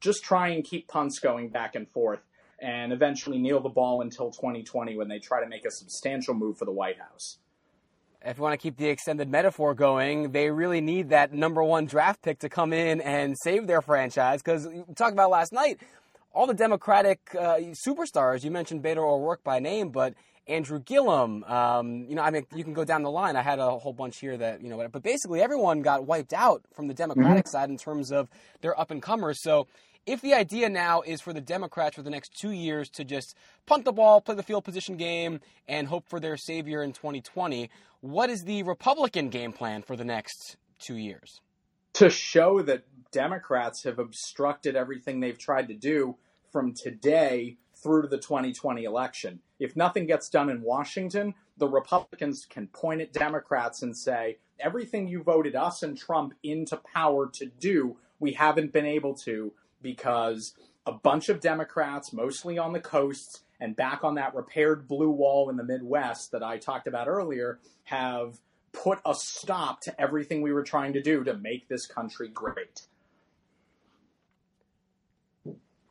just 0.00 0.22
try 0.22 0.48
and 0.48 0.64
keep 0.64 0.88
punts 0.88 1.18
going 1.18 1.48
back 1.48 1.74
and 1.74 1.88
forth 1.88 2.20
and 2.60 2.92
eventually 2.92 3.38
kneel 3.38 3.60
the 3.60 3.68
ball 3.68 4.02
until 4.02 4.30
2020 4.30 4.96
when 4.96 5.08
they 5.08 5.18
try 5.18 5.42
to 5.42 5.48
make 5.48 5.64
a 5.64 5.70
substantial 5.70 6.34
move 6.34 6.58
for 6.58 6.64
the 6.64 6.72
White 6.72 6.98
House. 6.98 7.38
If 8.24 8.36
you 8.36 8.42
want 8.42 8.54
to 8.54 8.58
keep 8.58 8.76
the 8.76 8.88
extended 8.88 9.30
metaphor 9.30 9.74
going, 9.74 10.32
they 10.32 10.50
really 10.50 10.80
need 10.80 11.10
that 11.10 11.32
number 11.32 11.62
one 11.62 11.86
draft 11.86 12.20
pick 12.20 12.40
to 12.40 12.48
come 12.48 12.72
in 12.72 13.00
and 13.00 13.36
save 13.44 13.68
their 13.68 13.80
franchise 13.80 14.42
because 14.42 14.66
we 14.66 14.82
talked 14.96 15.12
about 15.12 15.30
last 15.30 15.52
night. 15.52 15.78
all 16.32 16.46
the 16.46 16.54
Democratic 16.54 17.20
uh, 17.38 17.58
superstars. 17.86 18.44
You 18.44 18.50
mentioned 18.50 18.82
Beto 18.82 18.98
O'Rourke 18.98 19.44
by 19.44 19.60
name, 19.60 19.90
but 19.90 20.14
Andrew 20.48 20.80
Gillum. 20.80 21.44
Um, 21.44 22.06
you 22.08 22.16
know, 22.16 22.22
I 22.22 22.30
mean, 22.30 22.46
you 22.54 22.64
can 22.64 22.74
go 22.74 22.84
down 22.84 23.02
the 23.02 23.10
line. 23.10 23.36
I 23.36 23.42
had 23.42 23.58
a 23.58 23.78
whole 23.78 23.92
bunch 23.92 24.18
here 24.18 24.36
that 24.36 24.62
you 24.62 24.68
know, 24.68 24.88
but 24.88 25.02
basically 25.02 25.40
everyone 25.40 25.82
got 25.82 26.06
wiped 26.06 26.32
out 26.32 26.62
from 26.74 26.88
the 26.88 26.94
Democratic 26.94 27.44
mm-hmm. 27.44 27.50
side 27.50 27.70
in 27.70 27.76
terms 27.76 28.10
of 28.10 28.28
their 28.62 28.78
up 28.78 28.90
and 28.90 29.02
comers. 29.02 29.42
So 29.42 29.66
if 30.08 30.22
the 30.22 30.32
idea 30.32 30.70
now 30.70 31.02
is 31.02 31.20
for 31.20 31.34
the 31.34 31.40
Democrats 31.40 31.94
for 31.94 32.02
the 32.02 32.10
next 32.10 32.34
two 32.34 32.50
years 32.50 32.88
to 32.88 33.04
just 33.04 33.36
punt 33.66 33.84
the 33.84 33.92
ball, 33.92 34.22
play 34.22 34.34
the 34.34 34.42
field 34.42 34.64
position 34.64 34.96
game, 34.96 35.40
and 35.68 35.86
hope 35.86 36.08
for 36.08 36.18
their 36.18 36.38
savior 36.38 36.82
in 36.82 36.92
2020, 36.92 37.70
what 38.00 38.30
is 38.30 38.44
the 38.44 38.62
Republican 38.62 39.28
game 39.28 39.52
plan 39.52 39.82
for 39.82 39.96
the 39.96 40.04
next 40.04 40.56
two 40.78 40.96
years? 40.96 41.42
To 41.94 42.08
show 42.08 42.62
that 42.62 42.84
Democrats 43.12 43.82
have 43.84 43.98
obstructed 43.98 44.76
everything 44.76 45.20
they've 45.20 45.38
tried 45.38 45.68
to 45.68 45.74
do 45.74 46.16
from 46.50 46.72
today 46.72 47.58
through 47.74 48.02
to 48.02 48.08
the 48.08 48.18
2020 48.18 48.84
election. 48.84 49.40
If 49.60 49.76
nothing 49.76 50.06
gets 50.06 50.30
done 50.30 50.48
in 50.48 50.62
Washington, 50.62 51.34
the 51.58 51.68
Republicans 51.68 52.46
can 52.48 52.68
point 52.68 53.02
at 53.02 53.12
Democrats 53.12 53.82
and 53.82 53.96
say, 53.96 54.38
everything 54.58 55.06
you 55.06 55.22
voted 55.22 55.54
us 55.54 55.82
and 55.82 55.98
Trump 55.98 56.32
into 56.42 56.76
power 56.78 57.28
to 57.34 57.46
do, 57.46 57.98
we 58.20 58.32
haven't 58.32 58.72
been 58.72 58.86
able 58.86 59.14
to 59.14 59.52
because 59.82 60.54
a 60.86 60.92
bunch 60.92 61.28
of 61.28 61.40
Democrats, 61.40 62.12
mostly 62.12 62.58
on 62.58 62.72
the 62.72 62.80
coasts 62.80 63.42
and 63.60 63.76
back 63.76 64.04
on 64.04 64.14
that 64.14 64.34
repaired 64.34 64.88
blue 64.88 65.10
wall 65.10 65.50
in 65.50 65.56
the 65.56 65.64
Midwest 65.64 66.32
that 66.32 66.42
I 66.42 66.58
talked 66.58 66.86
about 66.86 67.08
earlier, 67.08 67.58
have 67.84 68.38
put 68.72 68.98
a 69.04 69.14
stop 69.14 69.80
to 69.82 70.00
everything 70.00 70.42
we 70.42 70.52
were 70.52 70.62
trying 70.62 70.92
to 70.92 71.02
do 71.02 71.24
to 71.24 71.34
make 71.34 71.68
this 71.68 71.86
country 71.86 72.28
great. 72.28 72.82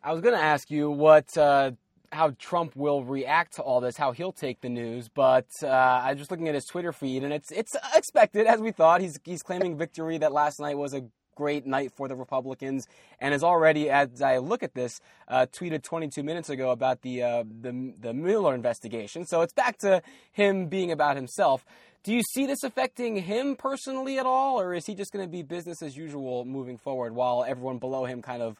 I 0.04 0.14
was 0.14 0.22
going 0.22 0.36
to 0.36 0.42
ask 0.42 0.72
you 0.72 0.90
what 0.90 1.38
uh, 1.38 1.72
how 2.12 2.32
Trump 2.40 2.76
will 2.76 3.04
react 3.04 3.56
to 3.56 3.62
all 3.62 3.82
this, 3.82 3.98
how 3.98 4.12
he'll 4.14 4.32
take 4.32 4.62
the 4.62 4.70
news, 4.70 5.10
but 5.10 5.48
uh, 5.62 5.68
I 5.68 6.12
was 6.12 6.20
just 6.20 6.32
looking 6.32 6.48
at 6.48 6.56
his 6.56 6.66
Twitter 6.66 6.94
feed, 6.94 7.24
and 7.24 7.34
it's 7.34 7.52
it's 7.52 7.76
expected 7.94 8.48
as 8.48 8.62
we 8.62 8.72
thought. 8.72 9.02
He's 9.02 9.20
he's 9.24 9.44
claiming 9.44 9.78
victory 9.78 10.18
that 10.20 10.32
last 10.32 10.60
night 10.60 10.78
was 10.78 10.94
a 10.94 11.04
great 11.38 11.66
night 11.66 11.92
for 11.96 12.08
the 12.08 12.16
Republicans, 12.16 12.88
and 13.22 13.32
has 13.32 13.44
already, 13.44 13.90
as 13.90 14.22
I 14.22 14.40
look 14.40 14.64
at 14.64 14.74
this, 14.74 15.00
uh, 15.28 15.46
tweeted 15.52 15.84
22 15.84 16.24
minutes 16.24 16.50
ago 16.50 16.72
about 16.72 17.02
the, 17.04 17.24
uh, 17.24 17.44
the 17.62 17.94
the 18.00 18.14
Mueller 18.14 18.56
investigation. 18.56 19.26
So 19.26 19.42
it's 19.42 19.54
back 19.54 19.78
to 19.80 20.02
him 20.32 20.68
being 20.68 20.92
about 20.92 21.16
himself. 21.16 21.66
Do 22.04 22.14
you 22.14 22.22
see 22.34 22.46
this 22.46 22.64
affecting 22.64 23.18
him 23.18 23.56
personally 23.56 24.18
at 24.18 24.26
all, 24.26 24.60
or 24.60 24.74
is 24.74 24.86
he 24.86 24.96
just 24.96 25.12
going 25.12 25.26
to 25.26 25.32
be 25.32 25.44
business 25.44 25.82
as 25.82 25.96
usual 25.96 26.46
moving 26.46 26.78
forward 26.78 27.14
while 27.14 27.44
everyone 27.44 27.78
below 27.78 28.06
him 28.06 28.22
kind 28.22 28.42
of 28.42 28.60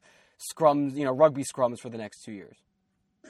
scrums, 0.52 0.96
you 0.96 1.06
know, 1.06 1.12
rugby 1.12 1.44
scrums 1.44 1.80
for 1.80 1.90
the 1.90 1.98
next 1.98 2.24
two 2.24 2.32
years? 2.32 2.58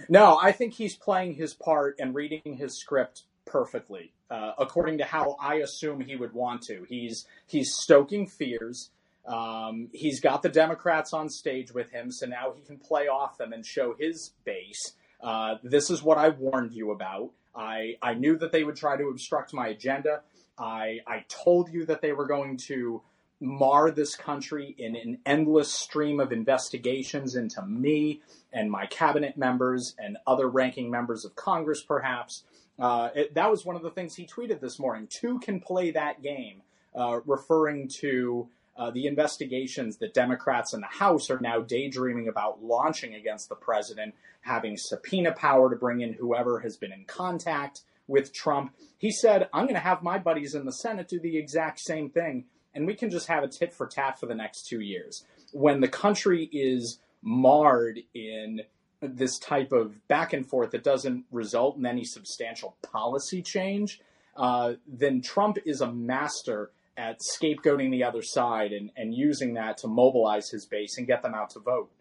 No, 0.10 0.38
I 0.42 0.52
think 0.52 0.74
he's 0.74 0.96
playing 0.96 1.36
his 1.36 1.54
part 1.54 1.96
and 2.00 2.14
reading 2.14 2.58
his 2.58 2.80
script 2.80 3.24
perfectly, 3.46 4.12
uh, 4.30 4.52
according 4.58 4.98
to 5.00 5.06
how 5.06 5.36
I 5.40 5.56
assume 5.56 6.02
he 6.02 6.16
would 6.16 6.34
want 6.34 6.62
to. 6.64 6.86
He's 6.88 7.26
he's 7.48 7.74
stoking 7.74 8.28
fears. 8.28 8.92
Um, 9.28 9.90
he's 9.92 10.20
got 10.20 10.42
the 10.42 10.50
Democrats 10.50 11.14
on 11.14 11.30
stage 11.30 11.74
with 11.74 11.92
him, 11.92 12.12
so 12.12 12.26
now 12.26 12.54
he 12.56 12.62
can 12.62 12.78
play 12.78 13.08
off 13.08 13.38
them 13.38 13.52
and 13.52 13.66
show 13.66 13.96
his 14.00 14.32
base. 14.46 14.94
Uh, 15.22 15.56
this 15.64 15.90
is 15.90 16.02
what 16.02 16.18
I 16.18 16.30
warned 16.30 16.74
you 16.74 16.92
about. 16.92 17.32
I, 17.56 17.98
I 18.02 18.14
knew 18.14 18.38
that 18.38 18.52
they 18.52 18.64
would 18.64 18.76
try 18.76 18.96
to 18.96 19.10
obstruct 19.10 19.54
my 19.54 19.68
agenda. 19.68 20.22
I, 20.58 21.00
I 21.06 21.26
told 21.28 21.70
you 21.70 21.86
that 21.86 22.02
they 22.02 22.14
were 22.14 22.28
going 22.28 22.58
to 22.68 23.02
mar 23.40 23.92
this 23.92 24.16
country 24.16 24.76
in 24.78 24.96
an 24.96 25.20
endless 25.26 25.72
stream 25.72 26.20
of 26.20 26.32
investigations 26.32 27.36
into 27.36 27.62
me 27.64 28.22
and 28.54 28.72
my 28.72 28.86
cabinet 28.88 29.38
members 29.38 29.96
and 30.00 30.18
other 30.26 30.48
ranking 30.48 30.90
members 30.90 31.26
of 31.26 31.36
Congress, 31.36 31.82
perhaps. 31.82 32.44
Uh, 32.80 33.10
it, 33.16 33.36
that 33.36 33.50
was 33.50 33.66
one 33.66 33.76
of 33.76 33.82
the 33.82 33.92
things 33.92 34.16
he 34.16 34.26
tweeted 34.26 34.60
this 34.60 34.80
morning. 34.80 35.08
Two 35.10 35.40
can 35.40 35.60
play 35.60 35.92
that 35.92 36.22
game, 36.24 36.62
uh, 36.96 37.20
referring 37.26 37.88
to 37.88 38.48
uh, 38.78 38.92
the 38.92 39.08
investigations 39.08 39.98
that 39.98 40.14
Democrats 40.14 40.74
in 40.74 40.82
the 40.82 40.88
House 40.88 41.30
are 41.30 41.40
now 41.40 41.60
daydreaming 41.60 42.28
about 42.28 42.64
launching 42.64 43.16
against 43.16 43.50
the 43.50 43.56
president, 43.56 44.14
having 44.42 44.78
subpoena 44.78 45.32
power 45.32 45.70
to 45.70 45.76
bring 45.76 46.02
in 46.02 46.14
whoever 46.14 46.60
has 46.60 46.78
been 46.78 46.92
in 46.92 47.04
contact 47.06 47.82
with 48.08 48.34
Trump. 48.34 48.74
He 48.98 49.12
said, 49.12 49.50
I'm 49.54 49.66
going 49.66 49.76
to 49.76 49.82
have 49.82 50.04
my 50.04 50.18
buddies 50.18 50.56
in 50.56 50.66
the 50.66 50.72
Senate 50.72 51.08
do 51.08 51.20
the 51.20 51.38
exact 51.38 51.80
same 51.80 52.10
thing, 52.10 52.46
and 52.74 52.86
we 52.86 52.94
can 52.94 53.10
just 53.10 53.28
have 53.28 53.44
a 53.44 53.48
tit 53.48 53.74
for 53.74 53.88
tat 53.88 54.20
for 54.20 54.28
the 54.28 54.36
next 54.36 54.68
two 54.68 54.82
years. 54.82 55.26
When 55.52 55.82
the 55.82 55.88
country 55.88 56.50
is 56.52 57.00
marred 57.22 58.00
in 58.14 58.62
this 59.02 59.38
type 59.40 59.72
of 59.72 60.08
back 60.08 60.34
and 60.34 60.48
forth 60.48 60.72
that 60.72 60.84
doesn't 60.84 61.26
result 61.32 61.78
in 61.78 61.86
any 61.86 62.04
substantial 62.04 62.76
policy 62.82 63.42
change, 63.42 64.02
uh, 64.36 64.74
then 64.88 65.22
Trump 65.22 65.58
is 65.66 65.82
a 65.82 65.92
master 65.92 66.72
at 66.98 67.20
scapegoating 67.20 67.92
the 67.92 68.04
other 68.04 68.22
side 68.22 68.72
and, 68.72 68.92
and 68.98 69.14
using 69.14 69.54
that 69.54 69.78
to 69.78 69.88
mobilize 69.88 70.50
his 70.50 70.66
base 70.66 70.98
and 70.98 71.06
get 71.06 71.22
them 71.22 71.34
out 71.34 71.52
to 71.52 71.60
vote. 71.60 71.92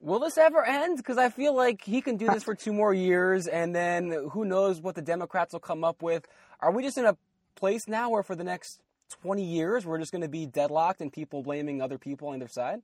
Will 0.00 0.20
this 0.20 0.38
ever 0.38 0.64
end? 0.64 0.96
Because 0.96 1.18
I 1.18 1.28
feel 1.28 1.54
like 1.54 1.82
he 1.82 2.00
can 2.00 2.16
do 2.16 2.26
this 2.26 2.42
for 2.42 2.54
two 2.54 2.72
more 2.72 2.94
years, 2.94 3.46
and 3.46 3.74
then 3.74 4.28
who 4.32 4.46
knows 4.46 4.80
what 4.80 4.94
the 4.94 5.02
Democrats 5.02 5.52
will 5.52 5.60
come 5.60 5.84
up 5.84 6.02
with. 6.02 6.26
Are 6.60 6.70
we 6.72 6.82
just 6.82 6.96
in 6.96 7.04
a 7.04 7.16
place 7.54 7.86
now 7.86 8.08
where 8.08 8.22
for 8.22 8.34
the 8.34 8.44
next 8.44 8.80
20 9.22 9.42
years 9.42 9.84
we're 9.84 9.98
just 9.98 10.12
going 10.12 10.22
to 10.22 10.28
be 10.28 10.46
deadlocked 10.46 11.00
and 11.00 11.12
people 11.12 11.42
blaming 11.42 11.82
other 11.82 11.98
people 11.98 12.28
on 12.28 12.38
their 12.38 12.48
side? 12.48 12.80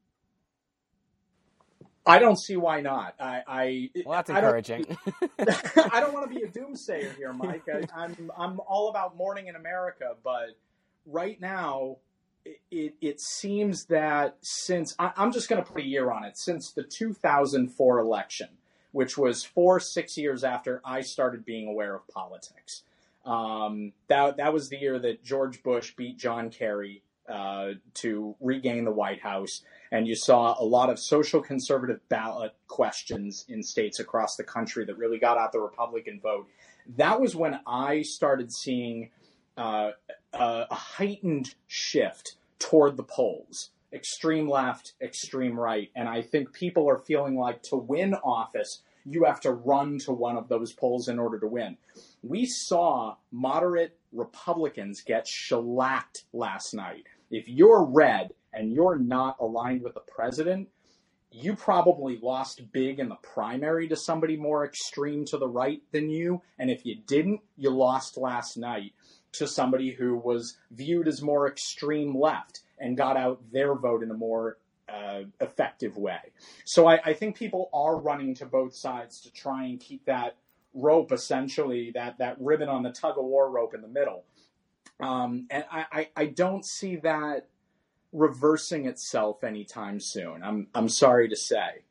I 2.06 2.18
don't 2.20 2.38
see 2.38 2.56
why 2.56 2.80
not. 2.82 3.14
I, 3.18 3.42
I 3.46 3.90
well, 4.04 4.16
that's 4.16 4.30
encouraging. 4.30 4.86
I 5.38 5.44
don't, 5.44 5.94
I 5.94 6.00
don't 6.00 6.12
want 6.14 6.30
to 6.30 6.38
be 6.38 6.44
a 6.44 6.48
doomsayer 6.48 7.16
here, 7.16 7.32
Mike. 7.32 7.64
I, 7.72 7.82
I'm 7.94 8.30
I'm 8.38 8.60
all 8.60 8.88
about 8.90 9.16
morning 9.16 9.48
in 9.48 9.56
America, 9.56 10.14
but 10.22 10.56
right 11.06 11.40
now, 11.40 11.96
it, 12.70 12.94
it, 13.00 13.20
seems 13.20 13.86
that 13.86 14.36
since 14.40 14.94
I, 14.98 15.12
I'm 15.16 15.32
just 15.32 15.48
going 15.48 15.62
to 15.62 15.70
put 15.70 15.80
a 15.80 15.86
year 15.86 16.10
on 16.10 16.24
it, 16.24 16.36
since 16.36 16.72
the 16.72 16.82
2004 16.82 17.98
election, 17.98 18.48
which 18.92 19.18
was 19.18 19.44
four 19.44 19.80
six 19.80 20.16
years 20.16 20.44
after 20.44 20.80
I 20.84 21.00
started 21.00 21.44
being 21.44 21.68
aware 21.68 21.94
of 21.94 22.06
politics. 22.08 22.82
Um, 23.24 23.92
that 24.06 24.36
that 24.36 24.52
was 24.52 24.68
the 24.68 24.78
year 24.78 24.98
that 25.00 25.24
George 25.24 25.62
Bush 25.62 25.94
beat 25.96 26.16
John 26.16 26.50
Kerry 26.50 27.02
uh, 27.28 27.70
to 27.94 28.36
regain 28.40 28.84
the 28.84 28.92
White 28.92 29.20
House, 29.20 29.62
and 29.90 30.06
you 30.06 30.14
saw 30.14 30.54
a 30.60 30.64
lot 30.64 30.90
of 30.90 30.98
social 31.00 31.42
conservative 31.42 32.00
ballot 32.08 32.54
questions 32.68 33.44
in 33.48 33.64
states 33.64 33.98
across 33.98 34.36
the 34.36 34.44
country 34.44 34.84
that 34.84 34.96
really 34.96 35.18
got 35.18 35.36
out 35.36 35.50
the 35.50 35.58
Republican 35.58 36.20
vote. 36.20 36.46
That 36.96 37.20
was 37.20 37.34
when 37.34 37.58
I 37.66 38.02
started 38.02 38.52
seeing 38.52 39.10
uh, 39.56 39.90
heightened 40.96 41.54
shift 41.66 42.36
toward 42.58 42.96
the 42.96 43.02
polls 43.02 43.70
extreme 43.92 44.48
left, 44.48 44.92
extreme 45.00 45.58
right. 45.58 45.90
And 45.96 46.08
I 46.08 46.22
think 46.22 46.52
people 46.52 46.88
are 46.88 46.98
feeling 46.98 47.36
like 47.36 47.62
to 47.64 47.76
win 47.76 48.14
office, 48.14 48.82
you 49.04 49.24
have 49.24 49.40
to 49.40 49.52
run 49.52 49.98
to 50.00 50.12
one 50.12 50.36
of 50.36 50.48
those 50.48 50.72
polls 50.72 51.08
in 51.08 51.18
order 51.18 51.38
to 51.40 51.46
win. 51.46 51.76
We 52.22 52.46
saw 52.46 53.16
moderate 53.32 53.98
Republicans 54.12 55.02
get 55.02 55.26
shellacked 55.26 56.24
last 56.32 56.74
night. 56.74 57.04
If 57.30 57.48
you're 57.48 57.84
red 57.84 58.32
and 58.52 58.72
you're 58.72 58.98
not 58.98 59.36
aligned 59.40 59.82
with 59.82 59.94
the 59.94 60.00
president, 60.00 60.68
you 61.30 61.54
probably 61.54 62.18
lost 62.22 62.72
big 62.72 62.98
in 62.98 63.08
the 63.08 63.16
primary 63.16 63.88
to 63.88 63.96
somebody 63.96 64.36
more 64.36 64.64
extreme 64.64 65.24
to 65.26 65.38
the 65.38 65.48
right 65.48 65.82
than 65.92 66.08
you. 66.08 66.42
And 66.58 66.70
if 66.70 66.86
you 66.86 66.96
didn't, 66.96 67.40
you 67.56 67.70
lost 67.70 68.16
last 68.16 68.56
night 68.56 68.92
to 69.38 69.46
somebody 69.46 69.92
who 69.92 70.16
was 70.16 70.56
viewed 70.70 71.08
as 71.08 71.22
more 71.22 71.48
extreme 71.48 72.18
left 72.18 72.60
and 72.78 72.96
got 72.96 73.16
out 73.16 73.40
their 73.52 73.74
vote 73.74 74.02
in 74.02 74.10
a 74.10 74.14
more 74.14 74.58
uh, 74.88 75.22
effective 75.40 75.96
way. 75.96 76.20
So 76.64 76.86
I, 76.86 77.00
I, 77.04 77.12
think 77.12 77.36
people 77.36 77.68
are 77.72 77.96
running 77.96 78.34
to 78.36 78.46
both 78.46 78.74
sides 78.74 79.20
to 79.22 79.32
try 79.32 79.64
and 79.64 79.80
keep 79.80 80.04
that 80.04 80.36
rope, 80.74 81.10
essentially 81.10 81.90
that 81.94 82.18
that 82.18 82.36
ribbon 82.40 82.68
on 82.68 82.82
the 82.82 82.90
tug 82.90 83.18
of 83.18 83.24
war 83.24 83.50
rope 83.50 83.74
in 83.74 83.80
the 83.80 83.88
middle. 83.88 84.24
Um, 85.00 85.46
and 85.50 85.64
I, 85.70 85.86
I, 85.92 86.08
I 86.16 86.26
don't 86.26 86.64
see 86.64 86.96
that 86.96 87.48
reversing 88.12 88.86
itself 88.86 89.42
anytime 89.42 90.00
soon. 90.00 90.42
I'm 90.42 90.68
I'm 90.74 90.88
sorry 90.88 91.28
to 91.28 91.36
say. 91.36 91.82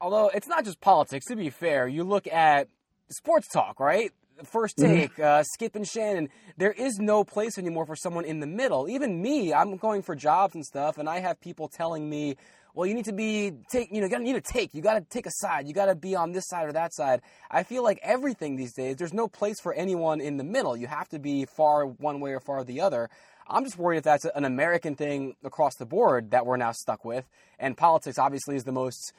Although 0.00 0.28
it's 0.28 0.48
not 0.48 0.64
just 0.64 0.80
politics. 0.80 1.26
To 1.26 1.36
be 1.36 1.50
fair, 1.50 1.86
you 1.86 2.04
look 2.04 2.26
at 2.26 2.68
sports 3.08 3.48
talk, 3.48 3.80
right? 3.80 4.12
First 4.42 4.78
mm-hmm. 4.78 4.94
take, 4.94 5.18
uh, 5.18 5.44
Skip 5.44 5.76
and 5.76 5.86
Shannon. 5.86 6.28
There 6.56 6.72
is 6.72 6.98
no 6.98 7.22
place 7.22 7.56
anymore 7.56 7.86
for 7.86 7.94
someone 7.94 8.24
in 8.24 8.40
the 8.40 8.46
middle. 8.46 8.88
Even 8.88 9.22
me, 9.22 9.54
I'm 9.54 9.76
going 9.76 10.02
for 10.02 10.16
jobs 10.16 10.54
and 10.54 10.64
stuff, 10.64 10.98
and 10.98 11.08
I 11.08 11.20
have 11.20 11.40
people 11.40 11.68
telling 11.68 12.10
me, 12.10 12.36
"Well, 12.74 12.86
you 12.86 12.94
need 12.94 13.04
to 13.04 13.12
be 13.12 13.52
take. 13.70 13.92
You 13.92 14.00
know, 14.00 14.08
you 14.08 14.18
need 14.18 14.44
to 14.44 14.52
take. 14.52 14.74
You 14.74 14.82
got 14.82 14.94
to 14.94 15.00
take 15.02 15.26
a 15.26 15.30
side. 15.32 15.68
You 15.68 15.74
got 15.74 15.86
to 15.86 15.94
be 15.94 16.16
on 16.16 16.32
this 16.32 16.48
side 16.48 16.66
or 16.66 16.72
that 16.72 16.92
side." 16.92 17.22
I 17.50 17.62
feel 17.62 17.84
like 17.84 18.00
everything 18.02 18.56
these 18.56 18.74
days, 18.74 18.96
there's 18.96 19.14
no 19.14 19.28
place 19.28 19.60
for 19.60 19.72
anyone 19.72 20.20
in 20.20 20.36
the 20.36 20.44
middle. 20.44 20.76
You 20.76 20.88
have 20.88 21.08
to 21.10 21.18
be 21.20 21.44
far 21.44 21.86
one 21.86 22.20
way 22.20 22.32
or 22.32 22.40
far 22.40 22.64
the 22.64 22.80
other. 22.80 23.10
I'm 23.46 23.64
just 23.64 23.78
worried 23.78 23.98
if 23.98 24.04
that's 24.04 24.24
an 24.24 24.44
American 24.44 24.96
thing 24.96 25.36
across 25.44 25.76
the 25.76 25.86
board 25.86 26.30
that 26.30 26.46
we're 26.46 26.56
now 26.56 26.72
stuck 26.72 27.04
with. 27.04 27.28
And 27.58 27.76
politics 27.76 28.18
obviously 28.18 28.56
is 28.56 28.64
the 28.64 28.72
most 28.72 29.12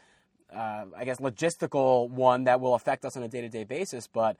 uh, 0.53 0.85
I 0.95 1.05
guess, 1.05 1.19
logistical 1.19 2.09
one 2.09 2.45
that 2.45 2.59
will 2.59 2.75
affect 2.75 3.05
us 3.05 3.17
on 3.17 3.23
a 3.23 3.27
day 3.27 3.41
to 3.41 3.49
day 3.49 3.63
basis. 3.63 4.07
But 4.07 4.37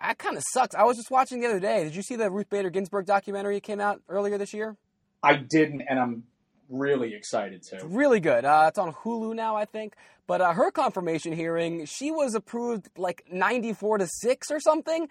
that 0.00 0.18
kind 0.18 0.36
of 0.36 0.42
sucks. 0.52 0.74
I 0.74 0.84
was 0.84 0.96
just 0.96 1.10
watching 1.10 1.40
the 1.40 1.46
other 1.46 1.60
day. 1.60 1.84
Did 1.84 1.94
you 1.94 2.02
see 2.02 2.16
the 2.16 2.30
Ruth 2.30 2.48
Bader 2.50 2.70
Ginsburg 2.70 3.06
documentary 3.06 3.56
that 3.56 3.62
came 3.62 3.80
out 3.80 4.00
earlier 4.08 4.38
this 4.38 4.52
year? 4.52 4.76
I 5.22 5.34
didn't, 5.36 5.82
and 5.88 5.98
I'm 5.98 6.24
really 6.68 7.14
excited 7.14 7.62
to. 7.64 7.76
It's 7.76 7.84
really 7.84 8.20
good. 8.20 8.44
Uh, 8.44 8.66
it's 8.68 8.78
on 8.78 8.92
Hulu 8.92 9.34
now, 9.34 9.56
I 9.56 9.64
think. 9.64 9.94
But 10.26 10.40
uh, 10.40 10.52
her 10.52 10.70
confirmation 10.70 11.32
hearing, 11.32 11.84
she 11.84 12.10
was 12.10 12.34
approved 12.34 12.88
like 12.96 13.24
94 13.30 13.98
to 13.98 14.06
6 14.06 14.50
or 14.50 14.60
something. 14.60 15.02
Yep. 15.02 15.10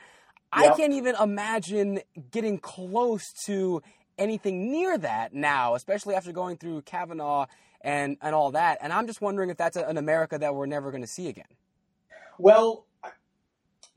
I 0.51 0.75
can't 0.75 0.93
even 0.93 1.15
imagine 1.15 2.01
getting 2.31 2.57
close 2.57 3.23
to 3.45 3.81
anything 4.17 4.71
near 4.71 4.97
that 4.97 5.33
now, 5.33 5.75
especially 5.75 6.15
after 6.15 6.31
going 6.31 6.57
through 6.57 6.81
Kavanaugh 6.81 7.45
and, 7.81 8.17
and 8.21 8.35
all 8.35 8.51
that. 8.51 8.79
And 8.81 8.91
I'm 8.91 9.07
just 9.07 9.21
wondering 9.21 9.50
if 9.50 9.57
that's 9.57 9.77
a, 9.77 9.83
an 9.83 9.97
America 9.97 10.38
that 10.38 10.53
we're 10.53 10.65
never 10.65 10.91
going 10.91 11.03
to 11.03 11.07
see 11.07 11.27
again. 11.27 11.45
Well, 12.38 12.85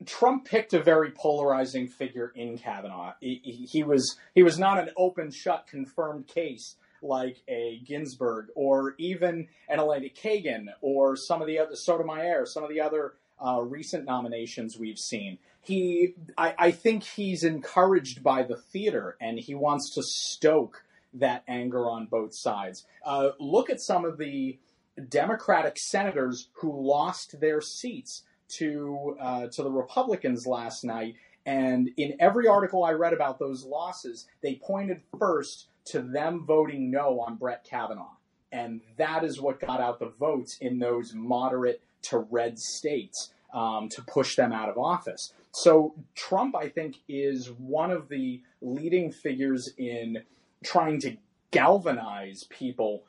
Trump 0.05 0.45
picked 0.45 0.73
a 0.73 0.83
very 0.83 1.11
polarizing 1.11 1.87
figure 1.87 2.31
in 2.35 2.57
Kavanaugh. 2.57 3.13
He, 3.21 3.67
he, 3.69 3.83
was 3.83 4.17
he 4.33 4.43
was 4.43 4.59
not 4.59 4.77
an 4.77 4.89
open 4.97 5.31
shut 5.31 5.67
confirmed 5.67 6.27
case 6.27 6.75
like 7.01 7.41
a 7.47 7.81
Ginsburg 7.85 8.47
or 8.55 8.95
even 8.97 9.47
an 9.69 9.79
Elena 9.79 10.09
Kagan 10.09 10.67
or 10.81 11.15
some 11.15 11.41
of 11.41 11.47
the 11.47 11.59
other 11.59 11.75
Sotomayor, 11.75 12.45
some 12.45 12.63
of 12.63 12.69
the 12.69 12.81
other 12.81 13.13
uh, 13.43 13.61
recent 13.61 14.05
nominations 14.05 14.77
we've 14.77 14.99
seen. 14.99 15.37
He, 15.61 16.13
I, 16.37 16.53
I 16.57 16.71
think 16.71 17.03
he's 17.03 17.43
encouraged 17.43 18.21
by 18.21 18.43
the 18.43 18.57
theater 18.57 19.17
and 19.19 19.39
he 19.39 19.55
wants 19.55 19.93
to 19.95 20.03
stoke 20.03 20.83
that 21.13 21.43
anger 21.47 21.89
on 21.89 22.05
both 22.05 22.31
sides. 22.33 22.85
Uh, 23.03 23.29
look 23.39 23.69
at 23.69 23.81
some 23.81 24.05
of 24.05 24.17
the 24.17 24.59
Democratic 25.09 25.77
senators 25.77 26.49
who 26.53 26.71
lost 26.71 27.39
their 27.39 27.61
seats 27.61 28.23
to 28.49 29.17
uh, 29.19 29.47
to 29.47 29.63
the 29.63 29.71
Republicans 29.71 30.45
last 30.45 30.83
night, 30.83 31.15
and 31.45 31.89
in 31.97 32.15
every 32.19 32.47
article 32.47 32.83
I 32.83 32.91
read 32.91 33.13
about 33.13 33.39
those 33.39 33.63
losses, 33.63 34.27
they 34.41 34.55
pointed 34.55 35.01
first 35.19 35.67
to 35.85 36.01
them 36.01 36.45
voting 36.45 36.89
no 36.91 37.19
on 37.21 37.35
Brett 37.35 37.63
Kavanaugh, 37.63 38.15
and 38.51 38.81
that 38.97 39.23
is 39.23 39.41
what 39.41 39.59
got 39.59 39.81
out 39.81 39.99
the 39.99 40.13
votes 40.19 40.57
in 40.61 40.79
those 40.79 41.13
moderate 41.13 41.81
to 42.03 42.19
red 42.19 42.59
states 42.59 43.31
um, 43.53 43.89
to 43.89 44.01
push 44.03 44.35
them 44.35 44.51
out 44.51 44.69
of 44.69 44.77
office. 44.77 45.33
So 45.51 45.95
Trump, 46.15 46.55
I 46.55 46.67
think, 46.69 46.97
is 47.07 47.49
one 47.51 47.91
of 47.91 48.09
the 48.09 48.41
leading 48.61 49.11
figures 49.11 49.71
in 49.77 50.21
trying 50.63 50.99
to 51.01 51.15
galvanize 51.51 52.43
people 52.49 53.03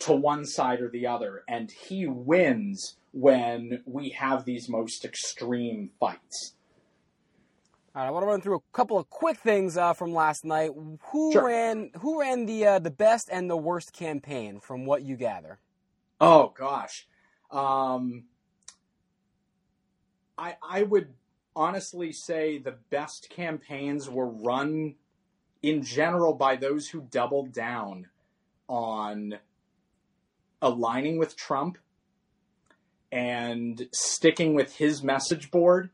to 0.00 0.12
one 0.12 0.46
side 0.46 0.80
or 0.80 0.88
the 0.88 1.06
other, 1.06 1.44
and 1.46 1.70
he 1.70 2.06
wins 2.06 2.96
when 3.12 3.82
we 3.86 4.10
have 4.10 4.44
these 4.44 4.68
most 4.68 5.04
extreme 5.04 5.90
fights. 5.98 6.54
All 7.94 8.02
right, 8.02 8.08
I 8.08 8.10
want 8.12 8.22
to 8.22 8.28
run 8.28 8.40
through 8.40 8.56
a 8.56 8.72
couple 8.72 8.98
of 8.98 9.10
quick 9.10 9.38
things 9.38 9.76
uh, 9.76 9.94
from 9.94 10.14
last 10.14 10.44
night. 10.44 10.70
Who 11.10 11.32
sure. 11.32 11.46
ran 11.46 11.90
who 11.98 12.20
ran 12.20 12.46
the 12.46 12.66
uh, 12.66 12.78
the 12.78 12.90
best 12.90 13.28
and 13.32 13.50
the 13.50 13.56
worst 13.56 13.92
campaign 13.92 14.60
from 14.60 14.86
what 14.86 15.02
you 15.02 15.16
gather? 15.16 15.58
Oh 16.20 16.54
gosh, 16.56 17.08
um, 17.50 18.24
I 20.38 20.56
I 20.62 20.84
would 20.84 21.08
honestly 21.56 22.12
say 22.12 22.58
the 22.58 22.76
best 22.90 23.28
campaigns 23.28 24.08
were 24.08 24.28
run 24.28 24.94
in 25.62 25.82
general 25.82 26.32
by 26.32 26.54
those 26.54 26.88
who 26.88 27.00
doubled 27.10 27.52
down 27.52 28.06
on 28.68 29.36
aligning 30.62 31.18
with 31.18 31.36
Trump 31.36 31.76
and 33.12 33.88
sticking 33.92 34.54
with 34.54 34.76
his 34.76 35.02
message 35.02 35.50
board. 35.50 35.90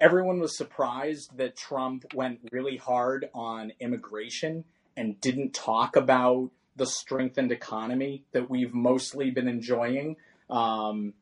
Everyone 0.00 0.40
was 0.40 0.56
surprised 0.56 1.36
that 1.36 1.56
Trump 1.56 2.04
went 2.14 2.40
really 2.52 2.76
hard 2.76 3.28
on 3.34 3.72
immigration 3.80 4.64
and 4.96 5.20
didn't 5.20 5.54
talk 5.54 5.96
about 5.96 6.50
the 6.76 6.86
strengthened 6.86 7.50
economy 7.50 8.24
that 8.32 8.48
we've 8.48 8.72
mostly 8.72 9.30
been 9.30 9.48
enjoying 9.48 10.16
um, 10.50 11.14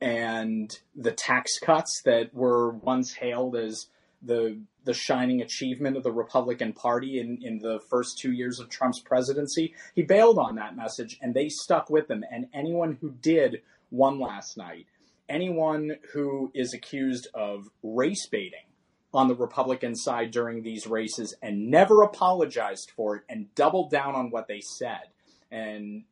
and 0.00 0.80
the 0.96 1.12
tax 1.12 1.58
cuts 1.58 2.02
that 2.04 2.34
were 2.34 2.70
once 2.70 3.14
hailed 3.14 3.56
as 3.56 3.86
the 4.20 4.58
the 4.84 4.94
shining 4.94 5.40
achievement 5.40 5.96
of 5.96 6.02
the 6.02 6.10
Republican 6.10 6.72
Party 6.72 7.20
in, 7.20 7.38
in 7.40 7.58
the 7.58 7.80
first 7.88 8.18
two 8.18 8.32
years 8.32 8.58
of 8.58 8.68
Trump's 8.68 8.98
presidency. 8.98 9.74
He 9.94 10.02
bailed 10.02 10.38
on 10.38 10.56
that 10.56 10.74
message 10.74 11.18
and 11.22 11.34
they 11.34 11.48
stuck 11.48 11.88
with 11.88 12.10
him. 12.10 12.24
And 12.32 12.48
anyone 12.52 12.98
who 13.00 13.12
did 13.12 13.62
won 13.92 14.18
last 14.18 14.56
night. 14.56 14.86
Anyone 15.28 15.96
who 16.12 16.50
is 16.54 16.74
accused 16.74 17.28
of 17.34 17.68
race 17.82 18.26
baiting 18.26 18.66
on 19.14 19.28
the 19.28 19.34
Republican 19.34 19.94
side 19.94 20.30
during 20.30 20.62
these 20.62 20.86
races 20.86 21.34
and 21.42 21.70
never 21.70 22.02
apologized 22.02 22.90
for 22.96 23.16
it 23.16 23.22
and 23.28 23.54
doubled 23.54 23.90
down 23.90 24.14
on 24.14 24.30
what 24.30 24.48
they 24.48 24.60
said. 24.60 25.02
And 25.50 26.04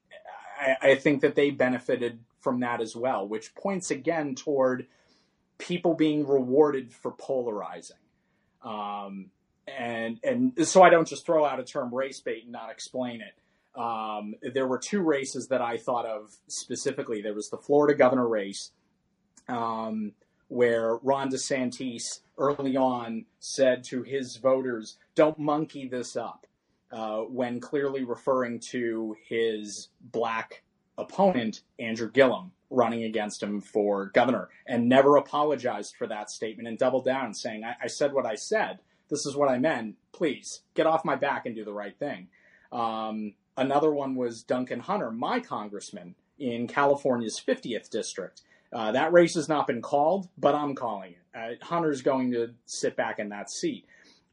I, 0.60 0.90
I 0.90 0.94
think 0.96 1.22
that 1.22 1.34
they 1.34 1.50
benefited 1.50 2.20
from 2.40 2.60
that 2.60 2.80
as 2.80 2.94
well, 2.94 3.26
which 3.26 3.54
points 3.54 3.90
again 3.90 4.34
toward 4.34 4.86
people 5.58 5.94
being 5.94 6.26
rewarded 6.26 6.92
for 6.92 7.12
polarizing. 7.12 7.96
Um, 8.62 9.30
and 9.66 10.18
and 10.22 10.66
so 10.66 10.82
I 10.82 10.90
don't 10.90 11.06
just 11.08 11.24
throw 11.24 11.44
out 11.44 11.60
a 11.60 11.64
term 11.64 11.94
race 11.94 12.20
bait 12.20 12.42
and 12.44 12.52
not 12.52 12.70
explain 12.70 13.20
it. 13.20 13.34
Um, 13.74 14.34
there 14.54 14.66
were 14.66 14.78
two 14.78 15.00
races 15.00 15.48
that 15.48 15.62
I 15.62 15.76
thought 15.76 16.06
of 16.06 16.36
specifically. 16.48 17.22
There 17.22 17.34
was 17.34 17.50
the 17.50 17.56
Florida 17.56 17.96
governor 17.96 18.26
race, 18.26 18.72
um, 19.48 20.12
where 20.48 20.96
Ron 20.96 21.30
DeSantis 21.30 22.20
early 22.36 22.76
on 22.76 23.26
said 23.38 23.84
to 23.84 24.02
his 24.02 24.36
voters, 24.36 24.98
"Don't 25.14 25.38
monkey 25.38 25.86
this 25.86 26.16
up," 26.16 26.46
uh, 26.90 27.20
when 27.20 27.60
clearly 27.60 28.02
referring 28.02 28.58
to 28.70 29.16
his 29.28 29.88
black 30.00 30.62
opponent 30.98 31.62
Andrew 31.78 32.10
Gillum 32.10 32.52
running 32.70 33.04
against 33.04 33.42
him 33.42 33.60
for 33.60 34.06
governor, 34.06 34.48
and 34.66 34.88
never 34.88 35.16
apologized 35.16 35.96
for 35.96 36.06
that 36.06 36.30
statement 36.30 36.68
and 36.68 36.78
doubled 36.78 37.04
down, 37.04 37.34
saying, 37.34 37.64
I, 37.64 37.74
I 37.84 37.86
said 37.88 38.12
what 38.12 38.26
I 38.26 38.36
said. 38.36 38.78
This 39.08 39.26
is 39.26 39.34
what 39.36 39.48
I 39.48 39.58
meant. 39.58 39.96
Please 40.12 40.62
get 40.74 40.86
off 40.86 41.04
my 41.04 41.16
back 41.16 41.46
and 41.46 41.54
do 41.54 41.64
the 41.64 41.72
right 41.72 41.96
thing." 41.96 42.28
Um, 42.72 43.34
Another 43.60 43.92
one 43.92 44.14
was 44.14 44.42
Duncan 44.42 44.80
Hunter, 44.80 45.10
my 45.10 45.38
congressman 45.38 46.14
in 46.38 46.66
California's 46.66 47.38
50th 47.46 47.90
district. 47.90 48.40
Uh, 48.72 48.92
that 48.92 49.12
race 49.12 49.34
has 49.34 49.50
not 49.50 49.66
been 49.66 49.82
called, 49.82 50.28
but 50.38 50.54
I'm 50.54 50.74
calling 50.74 51.12
it. 51.12 51.60
Uh, 51.62 51.64
Hunter's 51.64 52.00
going 52.00 52.32
to 52.32 52.54
sit 52.64 52.96
back 52.96 53.18
in 53.18 53.28
that 53.28 53.50
seat. 53.50 53.84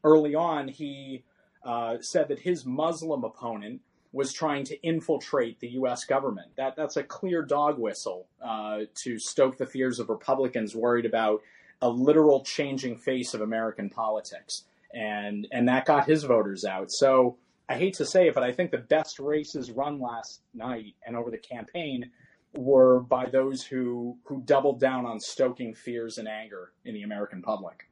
Early 0.02 0.34
on, 0.34 0.68
he 0.68 1.24
uh, 1.62 1.98
said 2.00 2.28
that 2.28 2.38
his 2.38 2.64
Muslim 2.64 3.22
opponent 3.22 3.82
was 4.12 4.32
trying 4.32 4.64
to 4.64 4.80
infiltrate 4.82 5.60
the 5.60 5.68
U.S. 5.72 6.04
government. 6.04 6.48
That 6.56 6.76
that's 6.76 6.96
a 6.96 7.02
clear 7.02 7.42
dog 7.42 7.78
whistle 7.78 8.28
uh, 8.42 8.80
to 9.02 9.18
stoke 9.18 9.58
the 9.58 9.66
fears 9.66 9.98
of 9.98 10.08
Republicans 10.08 10.74
worried 10.74 11.04
about 11.04 11.42
a 11.82 11.90
literal 11.90 12.42
changing 12.44 12.96
face 12.96 13.34
of 13.34 13.42
American 13.42 13.90
politics, 13.90 14.64
and 14.94 15.46
and 15.52 15.68
that 15.68 15.84
got 15.84 16.06
his 16.06 16.24
voters 16.24 16.64
out. 16.64 16.90
So 16.90 17.36
I 17.68 17.74
hate 17.76 17.94
to 17.94 18.06
say 18.06 18.28
it, 18.28 18.34
but 18.34 18.42
I 18.42 18.52
think 18.52 18.70
the 18.70 18.78
best 18.78 19.18
races 19.18 19.70
run 19.70 20.00
last 20.00 20.40
night 20.54 20.94
and 21.06 21.16
over 21.16 21.30
the 21.30 21.38
campaign 21.38 22.10
were 22.54 23.00
by 23.00 23.26
those 23.26 23.62
who 23.62 24.16
who 24.24 24.42
doubled 24.42 24.80
down 24.80 25.04
on 25.04 25.20
stoking 25.20 25.74
fears 25.74 26.16
and 26.18 26.26
anger 26.26 26.72
in 26.84 26.94
the 26.94 27.02
American 27.02 27.42
public. 27.42 27.88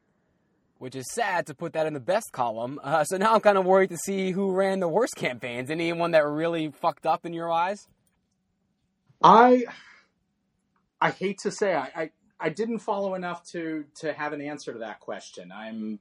Which 0.79 0.95
is 0.95 1.07
sad 1.13 1.47
to 1.47 1.55
put 1.55 1.73
that 1.73 1.87
in 1.87 1.95
the 1.95 2.01
best 2.01 2.33
column. 2.33 2.79
Uh, 2.83 3.05
so 3.05 3.17
now 3.17 3.35
I'm 3.35 3.41
kind 3.41 3.57
of 3.57 3.65
worried 3.65 3.91
to 3.91 3.97
see 3.97 4.31
who 4.31 4.53
ran 4.53 4.81
the 4.81 4.89
worst 4.89 5.15
campaigns. 5.17 5.71
Anyone 5.71 6.11
that 6.11 6.27
really 6.27 6.71
fucked 6.71 7.07
up 7.07 7.25
in 7.25 7.33
your 7.33 7.51
eyes? 7.51 7.79
I 9.23 9.65
I 11.01 11.11
hate 11.11 11.39
to 11.43 11.51
say 11.51 11.75
I, 11.75 11.91
I, 11.95 12.11
I 12.41 12.49
didn't 12.49 12.81
follow 12.81 13.15
enough 13.15 13.43
to 13.53 13.85
to 14.01 14.13
have 14.13 14.33
an 14.33 14.41
answer 14.41 14.73
to 14.73 14.79
that 14.81 15.01
question. 15.01 15.53
I'm 15.53 15.99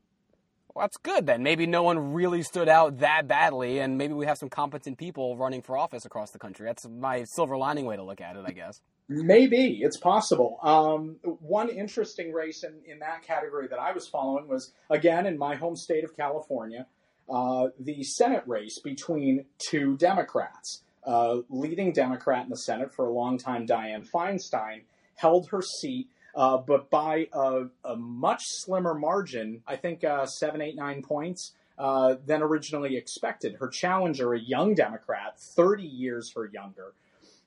well, 0.75 0.83
that's 0.83 0.97
good 0.97 1.25
then. 1.25 1.41
Maybe 1.41 1.65
no 1.65 1.83
one 1.83 2.13
really 2.13 2.43
stood 2.43 2.67
out 2.67 2.99
that 2.99 3.29
badly, 3.29 3.79
and 3.79 3.97
maybe 3.97 4.13
we 4.13 4.25
have 4.25 4.37
some 4.37 4.49
competent 4.49 4.97
people 4.97 5.37
running 5.37 5.61
for 5.61 5.77
office 5.77 6.03
across 6.03 6.31
the 6.31 6.39
country. 6.39 6.65
That's 6.65 6.85
my 6.85 7.23
silver 7.23 7.55
lining 7.55 7.85
way 7.85 7.95
to 7.95 8.03
look 8.03 8.19
at 8.19 8.35
it, 8.35 8.43
I 8.45 8.51
guess. 8.51 8.81
Maybe 9.07 9.79
it's 9.81 9.97
possible. 9.97 10.59
Um, 10.61 11.15
one 11.23 11.69
interesting 11.69 12.33
race 12.33 12.65
in, 12.65 12.81
in 12.85 12.99
that 12.99 13.23
category 13.23 13.67
that 13.69 13.79
I 13.79 13.93
was 13.93 14.07
following 14.09 14.49
was 14.49 14.73
again 14.89 15.25
in 15.25 15.37
my 15.37 15.55
home 15.55 15.77
state 15.77 16.03
of 16.03 16.15
California, 16.17 16.87
uh, 17.29 17.67
the 17.79 18.03
Senate 18.03 18.43
race 18.45 18.77
between 18.83 19.45
two 19.69 19.95
Democrats. 19.95 20.81
Uh, 21.05 21.41
leading 21.49 21.93
Democrat 21.93 22.43
in 22.43 22.49
the 22.49 22.57
Senate 22.57 22.91
for 22.93 23.05
a 23.05 23.13
long 23.13 23.37
time, 23.37 23.67
Dianne 23.67 24.09
Feinstein, 24.09 24.81
held 25.13 25.47
her 25.51 25.61
seat 25.61 26.09
uh, 26.35 26.57
but 26.57 26.89
by 26.89 27.27
a, 27.31 27.65
a, 27.85 27.95
much 27.95 28.47
slimmer 28.47 28.93
margin, 28.93 29.61
I 29.65 29.77
think 29.77 30.03
uh, 30.03 30.25
seven, 30.25 30.61
eight, 30.61 30.75
nine 30.75 31.01
points 31.01 31.53
uh, 31.77 32.15
than 32.25 32.41
originally 32.41 32.97
expected. 32.97 33.55
Her 33.55 33.69
challenger, 33.69 34.33
a 34.33 34.39
young 34.39 34.75
Democrat, 34.75 35.39
30 35.39 35.83
years 35.83 36.33
her 36.35 36.49
younger, 36.53 36.93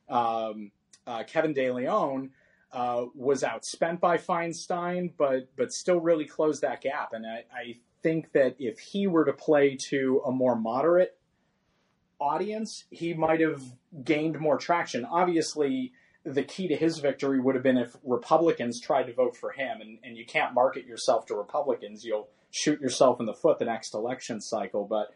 um, 0.08 0.70
uh, 1.06 1.22
Kevin 1.24 1.52
De 1.52 1.70
Leon, 1.70 2.30
uh, 2.72 3.06
was 3.14 3.42
outspent 3.42 4.00
by 4.00 4.18
Feinstein, 4.18 5.12
but 5.16 5.48
but 5.56 5.72
still 5.72 6.00
really 6.00 6.26
closed 6.26 6.62
that 6.62 6.82
gap. 6.82 7.12
And 7.12 7.26
I, 7.26 7.44
I 7.54 7.76
think 8.02 8.32
that 8.32 8.56
if 8.58 8.78
he 8.78 9.06
were 9.06 9.24
to 9.24 9.32
play 9.32 9.76
to 9.76 10.22
a 10.26 10.32
more 10.32 10.56
moderate 10.56 11.16
audience, 12.20 12.84
he 12.90 13.14
might 13.14 13.40
have 13.40 13.62
gained 14.04 14.38
more 14.38 14.58
traction. 14.58 15.04
Obviously, 15.04 15.92
the 16.24 16.42
key 16.42 16.68
to 16.68 16.76
his 16.76 16.98
victory 16.98 17.40
would 17.40 17.54
have 17.54 17.64
been 17.64 17.78
if 17.78 17.96
Republicans 18.04 18.80
tried 18.80 19.04
to 19.04 19.14
vote 19.14 19.36
for 19.36 19.52
him, 19.52 19.80
and, 19.80 19.98
and 20.02 20.16
you 20.16 20.26
can't 20.26 20.54
market 20.54 20.86
yourself 20.86 21.26
to 21.26 21.34
Republicans. 21.34 22.04
You'll 22.04 22.28
shoot 22.50 22.80
yourself 22.80 23.20
in 23.20 23.26
the 23.26 23.34
foot 23.34 23.58
the 23.58 23.64
next 23.64 23.94
election 23.94 24.40
cycle. 24.40 24.84
But 24.84 25.14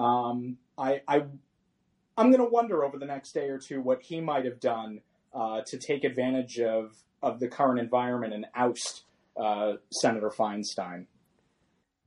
um, 0.00 0.58
I, 0.76 1.02
I, 1.06 1.24
I'm 2.16 2.30
going 2.30 2.38
to 2.38 2.50
wonder 2.50 2.84
over 2.84 2.98
the 2.98 3.06
next 3.06 3.32
day 3.32 3.48
or 3.48 3.58
two 3.58 3.80
what 3.80 4.02
he 4.02 4.20
might 4.20 4.44
have 4.44 4.60
done 4.60 5.00
uh, 5.34 5.62
to 5.66 5.78
take 5.78 6.04
advantage 6.04 6.58
of, 6.60 6.92
of 7.22 7.40
the 7.40 7.48
current 7.48 7.78
environment 7.78 8.32
and 8.32 8.46
oust 8.54 9.04
uh, 9.36 9.74
Senator 9.90 10.30
Feinstein. 10.30 11.06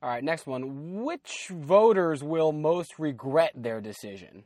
All 0.02 0.08
right, 0.08 0.24
next 0.24 0.46
one. 0.46 1.04
Which 1.04 1.48
voters 1.50 2.24
will 2.24 2.50
most 2.50 2.98
regret 2.98 3.52
their 3.54 3.80
decision? 3.80 4.42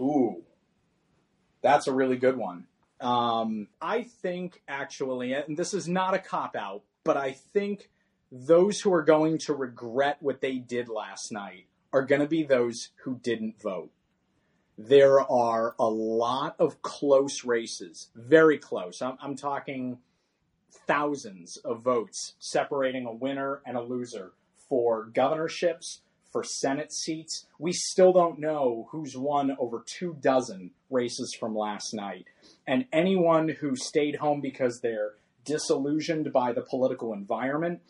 Ooh, 0.00 0.42
that's 1.62 1.86
a 1.86 1.92
really 1.92 2.16
good 2.16 2.36
one. 2.36 2.66
Um, 3.00 3.68
I 3.80 4.02
think 4.02 4.62
actually, 4.66 5.32
and 5.32 5.56
this 5.56 5.74
is 5.74 5.88
not 5.88 6.14
a 6.14 6.18
cop 6.18 6.56
out, 6.56 6.82
but 7.04 7.16
I 7.16 7.32
think 7.32 7.90
those 8.30 8.80
who 8.80 8.92
are 8.92 9.02
going 9.02 9.38
to 9.38 9.54
regret 9.54 10.18
what 10.20 10.40
they 10.40 10.58
did 10.58 10.88
last 10.88 11.32
night 11.32 11.66
are 11.92 12.02
going 12.02 12.20
to 12.20 12.26
be 12.26 12.42
those 12.42 12.90
who 13.04 13.18
didn't 13.22 13.60
vote. 13.62 13.90
There 14.76 15.20
are 15.20 15.74
a 15.78 15.88
lot 15.88 16.54
of 16.58 16.82
close 16.82 17.44
races, 17.44 18.10
very 18.14 18.58
close. 18.58 19.00
I'm, 19.02 19.16
I'm 19.20 19.34
talking 19.36 19.98
thousands 20.70 21.56
of 21.58 21.82
votes 21.82 22.34
separating 22.38 23.06
a 23.06 23.12
winner 23.12 23.60
and 23.66 23.76
a 23.76 23.82
loser 23.82 24.32
for 24.68 25.06
governorships, 25.06 26.02
for 26.38 26.44
Senate 26.44 26.92
seats. 26.92 27.46
We 27.58 27.72
still 27.72 28.12
don't 28.12 28.38
know 28.38 28.86
who's 28.92 29.16
won 29.16 29.56
over 29.58 29.82
two 29.84 30.16
dozen 30.20 30.70
races 30.88 31.36
from 31.38 31.56
last 31.56 31.92
night. 31.92 32.26
And 32.64 32.84
anyone 32.92 33.48
who 33.48 33.74
stayed 33.74 34.14
home 34.14 34.40
because 34.40 34.78
they're 34.80 35.14
disillusioned 35.44 36.32
by 36.32 36.52
the 36.52 36.62
political 36.62 37.12
environment, 37.12 37.80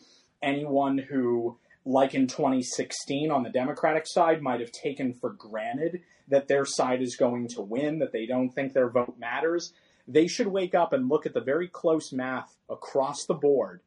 anyone 0.41 0.97
who, 0.97 1.59
like 1.85 2.15
in 2.15 2.25
2016 2.25 3.29
on 3.29 3.43
the 3.43 3.51
Democratic 3.51 4.07
side, 4.07 4.41
might 4.41 4.61
have 4.61 4.71
taken 4.71 5.13
for 5.13 5.29
granted 5.29 6.01
that 6.27 6.47
their 6.47 6.65
side 6.65 7.03
is 7.03 7.15
going 7.15 7.49
to 7.49 7.61
win, 7.61 7.99
that 7.99 8.11
they 8.11 8.25
don't 8.25 8.49
think 8.49 8.73
their 8.73 8.89
vote 8.89 9.13
matters, 9.19 9.73
they 10.07 10.25
should 10.25 10.47
wake 10.47 10.73
up 10.73 10.91
and 10.91 11.07
look 11.07 11.27
at 11.27 11.35
the 11.35 11.41
very 11.41 11.67
close 11.67 12.11
math 12.11 12.57
across 12.67 13.25
the 13.27 13.35
board 13.35 13.81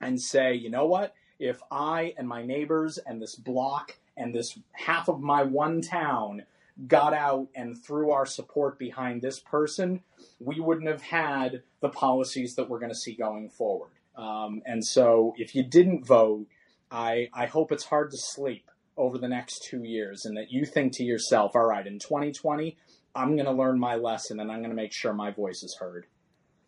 and 0.00 0.22
say, 0.22 0.54
you 0.54 0.70
know 0.70 0.86
what? 0.86 1.14
If 1.38 1.60
I 1.70 2.14
and 2.16 2.28
my 2.28 2.42
neighbors 2.42 2.98
and 2.98 3.20
this 3.20 3.34
block 3.34 3.98
and 4.16 4.34
this 4.34 4.58
half 4.72 5.08
of 5.08 5.20
my 5.20 5.42
one 5.42 5.80
town 5.80 6.44
got 6.86 7.12
out 7.12 7.48
and 7.54 7.76
threw 7.76 8.10
our 8.10 8.26
support 8.26 8.78
behind 8.78 9.20
this 9.20 9.40
person, 9.40 10.02
we 10.40 10.60
wouldn't 10.60 10.88
have 10.88 11.02
had 11.02 11.62
the 11.80 11.88
policies 11.88 12.54
that 12.54 12.68
we're 12.68 12.78
going 12.78 12.92
to 12.92 12.98
see 12.98 13.14
going 13.14 13.48
forward. 13.48 13.90
Um, 14.16 14.62
and 14.66 14.84
so 14.84 15.34
if 15.36 15.54
you 15.54 15.62
didn't 15.62 16.06
vote, 16.06 16.46
I, 16.90 17.28
I 17.32 17.46
hope 17.46 17.72
it's 17.72 17.84
hard 17.84 18.10
to 18.10 18.16
sleep 18.16 18.70
over 18.96 19.18
the 19.18 19.28
next 19.28 19.64
two 19.64 19.84
years 19.84 20.24
and 20.24 20.36
that 20.36 20.50
you 20.50 20.64
think 20.64 20.92
to 20.94 21.04
yourself, 21.04 21.52
all 21.54 21.66
right, 21.66 21.86
in 21.86 21.98
2020, 21.98 22.76
I'm 23.14 23.34
going 23.34 23.46
to 23.46 23.52
learn 23.52 23.78
my 23.78 23.96
lesson 23.96 24.40
and 24.40 24.50
I'm 24.50 24.58
going 24.58 24.70
to 24.70 24.76
make 24.76 24.92
sure 24.92 25.12
my 25.12 25.30
voice 25.30 25.62
is 25.62 25.76
heard. 25.80 26.06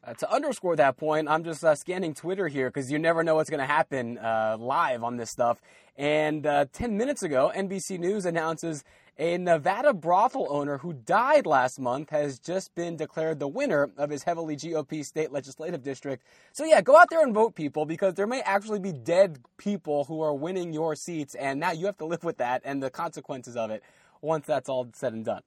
Uh, 0.03 0.15
to 0.15 0.33
underscore 0.33 0.77
that 0.77 0.97
point, 0.97 1.29
I'm 1.29 1.45
just 1.45 1.63
uh, 1.63 1.75
scanning 1.75 2.15
Twitter 2.15 2.49
here 2.49 2.71
because 2.71 2.91
you 2.91 2.99
never 2.99 3.23
know 3.23 3.35
what's 3.35 3.51
going 3.51 3.61
to 3.61 3.67
happen 3.67 4.17
uh, 4.17 4.57
live 4.59 5.05
on 5.05 5.19
this 5.19 5.31
stuff. 5.31 5.61
And 5.95 6.47
uh, 6.47 6.65
10 6.73 6.97
minutes 6.97 7.23
ago, 7.23 7.53
NBC 7.55 7.99
News 7.99 8.25
announces 8.25 8.83
a 9.19 9.37
Nevada 9.37 9.93
brothel 9.93 10.47
owner 10.49 10.79
who 10.79 10.95
died 10.95 11.45
last 11.45 11.79
month 11.79 12.09
has 12.09 12.39
just 12.39 12.75
been 12.75 12.97
declared 12.97 13.41
the 13.41 13.49
winner 13.49 13.91
of 13.99 14.09
his 14.09 14.23
heavily 14.23 14.57
GOP 14.57 15.05
state 15.05 15.31
legislative 15.31 15.83
district. 15.83 16.25
So, 16.53 16.65
yeah, 16.65 16.81
go 16.81 16.97
out 16.97 17.11
there 17.11 17.23
and 17.23 17.35
vote, 17.35 17.55
people, 17.55 17.85
because 17.85 18.15
there 18.15 18.27
may 18.27 18.41
actually 18.41 18.81
be 18.81 18.93
dead 18.93 19.41
people 19.59 20.05
who 20.05 20.23
are 20.23 20.33
winning 20.33 20.73
your 20.73 20.97
seats, 20.97 21.35
and 21.35 21.61
now 21.61 21.73
you 21.73 21.85
have 21.85 21.99
to 21.99 22.07
live 22.07 22.25
with 22.25 22.39
that 22.39 22.63
and 22.65 22.83
the 22.83 22.89
consequences 22.89 23.55
of 23.55 23.71
it 23.71 23.83
once 24.23 24.47
that's 24.47 24.71
all 24.71 24.89
said 24.95 25.13
and 25.13 25.27
done. 25.27 25.43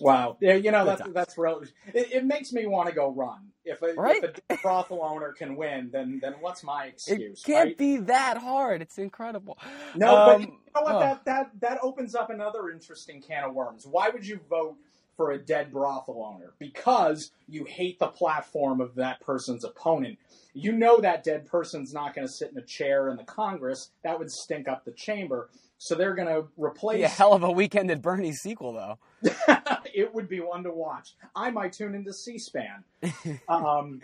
Wow, 0.00 0.36
yeah, 0.40 0.54
you 0.54 0.70
know 0.70 0.84
that's 0.84 1.02
that's 1.10 1.38
real. 1.38 1.62
It, 1.92 2.12
it, 2.12 2.24
makes 2.24 2.52
me 2.52 2.66
want 2.66 2.88
to 2.88 2.94
go 2.94 3.12
run. 3.12 3.48
If 3.64 3.82
a, 3.82 3.92
right? 3.94 4.24
if 4.24 4.40
a 4.48 4.56
brothel 4.62 5.02
owner 5.02 5.32
can 5.32 5.54
win, 5.54 5.90
then 5.92 6.18
then 6.22 6.34
what's 6.40 6.64
my 6.64 6.86
excuse? 6.86 7.40
It 7.40 7.44
can't 7.44 7.68
right? 7.68 7.78
be 7.78 7.96
that 7.98 8.38
hard. 8.38 8.80
It's 8.80 8.98
incredible. 8.98 9.58
No, 9.94 10.16
um, 10.16 10.26
but 10.26 10.40
you 10.40 10.46
know 10.46 10.82
what? 10.82 10.94
Oh. 10.94 11.00
That 11.00 11.24
that 11.26 11.50
that 11.60 11.78
opens 11.82 12.14
up 12.14 12.30
another 12.30 12.70
interesting 12.70 13.20
can 13.20 13.44
of 13.44 13.54
worms. 13.54 13.86
Why 13.86 14.08
would 14.08 14.26
you 14.26 14.40
vote 14.48 14.76
for 15.16 15.32
a 15.32 15.38
dead 15.38 15.70
brothel 15.70 16.24
owner? 16.24 16.54
Because 16.58 17.30
you 17.46 17.64
hate 17.64 17.98
the 17.98 18.08
platform 18.08 18.80
of 18.80 18.94
that 18.94 19.20
person's 19.20 19.64
opponent. 19.64 20.18
You 20.54 20.72
know 20.72 21.00
that 21.00 21.22
dead 21.22 21.46
person's 21.46 21.92
not 21.92 22.14
going 22.14 22.26
to 22.26 22.32
sit 22.32 22.50
in 22.50 22.58
a 22.58 22.64
chair 22.64 23.08
in 23.08 23.16
the 23.16 23.24
Congress. 23.24 23.90
That 24.04 24.18
would 24.18 24.30
stink 24.30 24.68
up 24.68 24.84
the 24.84 24.92
chamber. 24.92 25.50
So 25.82 25.96
they're 25.96 26.14
going 26.14 26.28
to 26.28 26.44
replace. 26.56 26.98
Be 26.98 27.02
a 27.02 27.08
hell 27.08 27.32
of 27.32 27.42
a 27.42 27.50
weekend 27.50 27.90
at 27.90 28.00
Bernie 28.00 28.30
sequel, 28.30 28.72
though. 28.72 28.98
it 29.92 30.14
would 30.14 30.28
be 30.28 30.38
one 30.38 30.62
to 30.62 30.70
watch. 30.70 31.16
I 31.34 31.50
might 31.50 31.72
tune 31.72 31.96
into 31.96 32.12
C-SPAN. 32.12 32.84
um, 33.48 34.00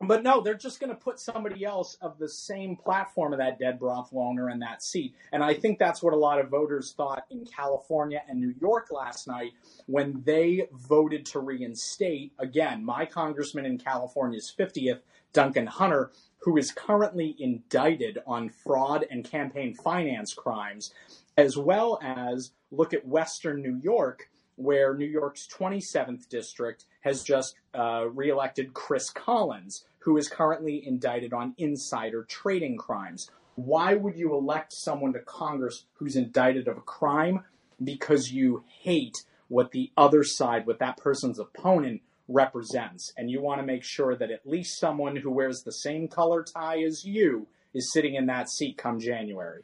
but 0.00 0.22
no, 0.22 0.40
they're 0.40 0.54
just 0.54 0.78
going 0.78 0.90
to 0.90 0.96
put 0.96 1.18
somebody 1.18 1.64
else 1.64 1.96
of 2.00 2.16
the 2.20 2.28
same 2.28 2.76
platform 2.76 3.32
of 3.32 3.40
that 3.40 3.58
dead 3.58 3.80
broth 3.80 4.10
owner 4.14 4.48
in 4.50 4.60
that 4.60 4.84
seat. 4.84 5.16
And 5.32 5.42
I 5.42 5.54
think 5.54 5.80
that's 5.80 6.00
what 6.00 6.14
a 6.14 6.16
lot 6.16 6.38
of 6.38 6.48
voters 6.48 6.94
thought 6.96 7.24
in 7.28 7.44
California 7.44 8.22
and 8.28 8.40
New 8.40 8.54
York 8.60 8.92
last 8.92 9.26
night 9.26 9.50
when 9.86 10.22
they 10.24 10.68
voted 10.72 11.26
to 11.26 11.40
reinstate, 11.40 12.34
again, 12.38 12.84
my 12.84 13.04
congressman 13.04 13.66
in 13.66 13.78
California's 13.78 14.54
50th, 14.56 15.00
Duncan 15.32 15.66
Hunter, 15.66 16.12
who 16.42 16.56
is 16.56 16.70
currently 16.72 17.34
indicted 17.38 18.18
on 18.26 18.48
fraud 18.48 19.04
and 19.10 19.24
campaign 19.24 19.74
finance 19.74 20.32
crimes, 20.34 20.92
as 21.36 21.56
well 21.56 21.98
as 22.02 22.52
look 22.70 22.94
at 22.94 23.06
Western 23.06 23.62
New 23.62 23.80
York, 23.82 24.30
where 24.56 24.94
New 24.94 25.06
York's 25.06 25.46
27th 25.46 26.28
district 26.28 26.86
has 27.00 27.22
just 27.22 27.56
uh, 27.74 28.06
reelected 28.08 28.74
Chris 28.74 29.10
Collins, 29.10 29.84
who 29.98 30.16
is 30.16 30.28
currently 30.28 30.86
indicted 30.86 31.32
on 31.32 31.54
insider 31.58 32.24
trading 32.24 32.76
crimes. 32.76 33.30
Why 33.56 33.94
would 33.94 34.16
you 34.16 34.34
elect 34.34 34.72
someone 34.72 35.12
to 35.14 35.20
Congress 35.20 35.84
who's 35.94 36.16
indicted 36.16 36.68
of 36.68 36.76
a 36.76 36.82
crime? 36.82 37.40
Because 37.82 38.30
you 38.30 38.64
hate 38.80 39.16
what 39.48 39.70
the 39.70 39.90
other 39.96 40.24
side, 40.24 40.66
what 40.66 40.78
that 40.78 40.96
person's 40.96 41.38
opponent 41.38 42.02
represents. 42.28 43.12
And 43.16 43.30
you 43.30 43.40
want 43.40 43.60
to 43.60 43.66
make 43.66 43.84
sure 43.84 44.16
that 44.16 44.30
at 44.30 44.46
least 44.46 44.78
someone 44.78 45.16
who 45.16 45.30
wears 45.30 45.62
the 45.62 45.72
same 45.72 46.08
color 46.08 46.42
tie 46.42 46.82
as 46.82 47.04
you 47.04 47.46
is 47.74 47.92
sitting 47.92 48.14
in 48.14 48.26
that 48.26 48.48
seat 48.48 48.76
come 48.76 48.98
January. 48.98 49.62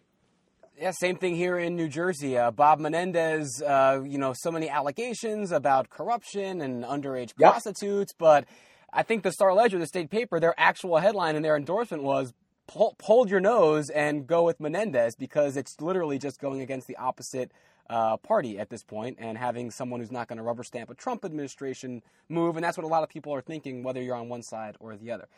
Yeah, 0.78 0.90
same 0.90 1.16
thing 1.16 1.36
here 1.36 1.58
in 1.58 1.76
New 1.76 1.88
Jersey. 1.88 2.36
Uh, 2.36 2.50
Bob 2.50 2.80
Menendez, 2.80 3.62
uh, 3.62 4.02
you 4.04 4.18
know, 4.18 4.32
so 4.32 4.50
many 4.50 4.68
allegations 4.68 5.52
about 5.52 5.90
corruption 5.90 6.60
and 6.60 6.82
underage 6.82 7.32
yep. 7.38 7.52
prostitutes, 7.52 8.12
but 8.18 8.46
I 8.92 9.02
think 9.02 9.22
the 9.22 9.32
Star 9.32 9.54
Ledger, 9.54 9.78
the 9.78 9.86
state 9.86 10.10
paper, 10.10 10.40
their 10.40 10.54
actual 10.58 10.98
headline 10.98 11.36
and 11.36 11.44
their 11.44 11.56
endorsement 11.56 12.02
was 12.02 12.32
hold 12.68 13.30
your 13.30 13.40
nose 13.40 13.90
and 13.90 14.26
go 14.26 14.44
with 14.44 14.60
Menendez 14.60 15.14
because 15.14 15.56
it's 15.56 15.80
literally 15.80 16.18
just 16.18 16.40
going 16.40 16.60
against 16.60 16.86
the 16.86 16.96
opposite 16.96 17.52
uh, 17.92 18.16
party 18.16 18.58
at 18.58 18.70
this 18.70 18.82
point 18.82 19.18
and 19.20 19.36
having 19.36 19.70
someone 19.70 20.00
who's 20.00 20.10
not 20.10 20.26
going 20.26 20.38
to 20.38 20.42
rubber 20.42 20.64
stamp 20.64 20.88
a 20.88 20.94
Trump 20.94 21.26
administration 21.26 22.02
move. 22.30 22.56
And 22.56 22.64
that's 22.64 22.78
what 22.78 22.84
a 22.84 22.88
lot 22.88 23.02
of 23.02 23.10
people 23.10 23.34
are 23.34 23.42
thinking, 23.42 23.82
whether 23.82 24.00
you're 24.00 24.16
on 24.16 24.30
one 24.30 24.42
side 24.42 24.76
or 24.80 24.96
the 24.96 25.10
other. 25.10 25.28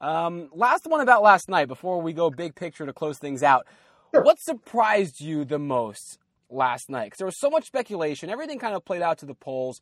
Um, 0.00 0.48
last 0.54 0.86
one 0.86 1.00
about 1.00 1.22
last 1.22 1.48
night 1.48 1.66
before 1.66 2.00
we 2.00 2.12
go 2.12 2.30
big 2.30 2.54
picture 2.54 2.86
to 2.86 2.92
close 2.92 3.18
things 3.18 3.42
out. 3.42 3.66
Sure. 4.14 4.22
What 4.22 4.38
surprised 4.38 5.20
you 5.20 5.44
the 5.44 5.58
most 5.58 6.20
last 6.48 6.88
night? 6.88 7.06
Because 7.06 7.18
there 7.18 7.26
was 7.26 7.40
so 7.40 7.50
much 7.50 7.66
speculation, 7.66 8.30
everything 8.30 8.60
kind 8.60 8.76
of 8.76 8.84
played 8.84 9.02
out 9.02 9.18
to 9.18 9.26
the 9.26 9.34
polls. 9.34 9.80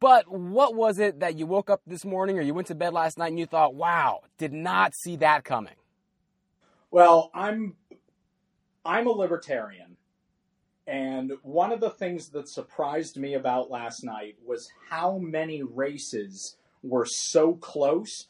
But 0.00 0.28
what 0.28 0.74
was 0.74 0.98
it 0.98 1.20
that 1.20 1.38
you 1.38 1.46
woke 1.46 1.70
up 1.70 1.82
this 1.86 2.04
morning 2.04 2.36
or 2.36 2.42
you 2.42 2.52
went 2.52 2.66
to 2.66 2.74
bed 2.74 2.92
last 2.92 3.16
night 3.16 3.28
and 3.28 3.38
you 3.38 3.46
thought, 3.46 3.74
wow, 3.76 4.22
did 4.38 4.52
not 4.52 4.92
see 4.94 5.16
that 5.16 5.44
coming? 5.44 5.74
Well, 6.90 7.30
I'm 7.32 7.76
I'm 8.84 9.06
a 9.06 9.10
libertarian. 9.10 9.91
And 10.86 11.32
one 11.42 11.72
of 11.72 11.80
the 11.80 11.90
things 11.90 12.30
that 12.30 12.48
surprised 12.48 13.16
me 13.16 13.34
about 13.34 13.70
last 13.70 14.02
night 14.02 14.36
was 14.44 14.68
how 14.90 15.18
many 15.18 15.62
races 15.62 16.56
were 16.82 17.06
so 17.06 17.54
close 17.54 18.26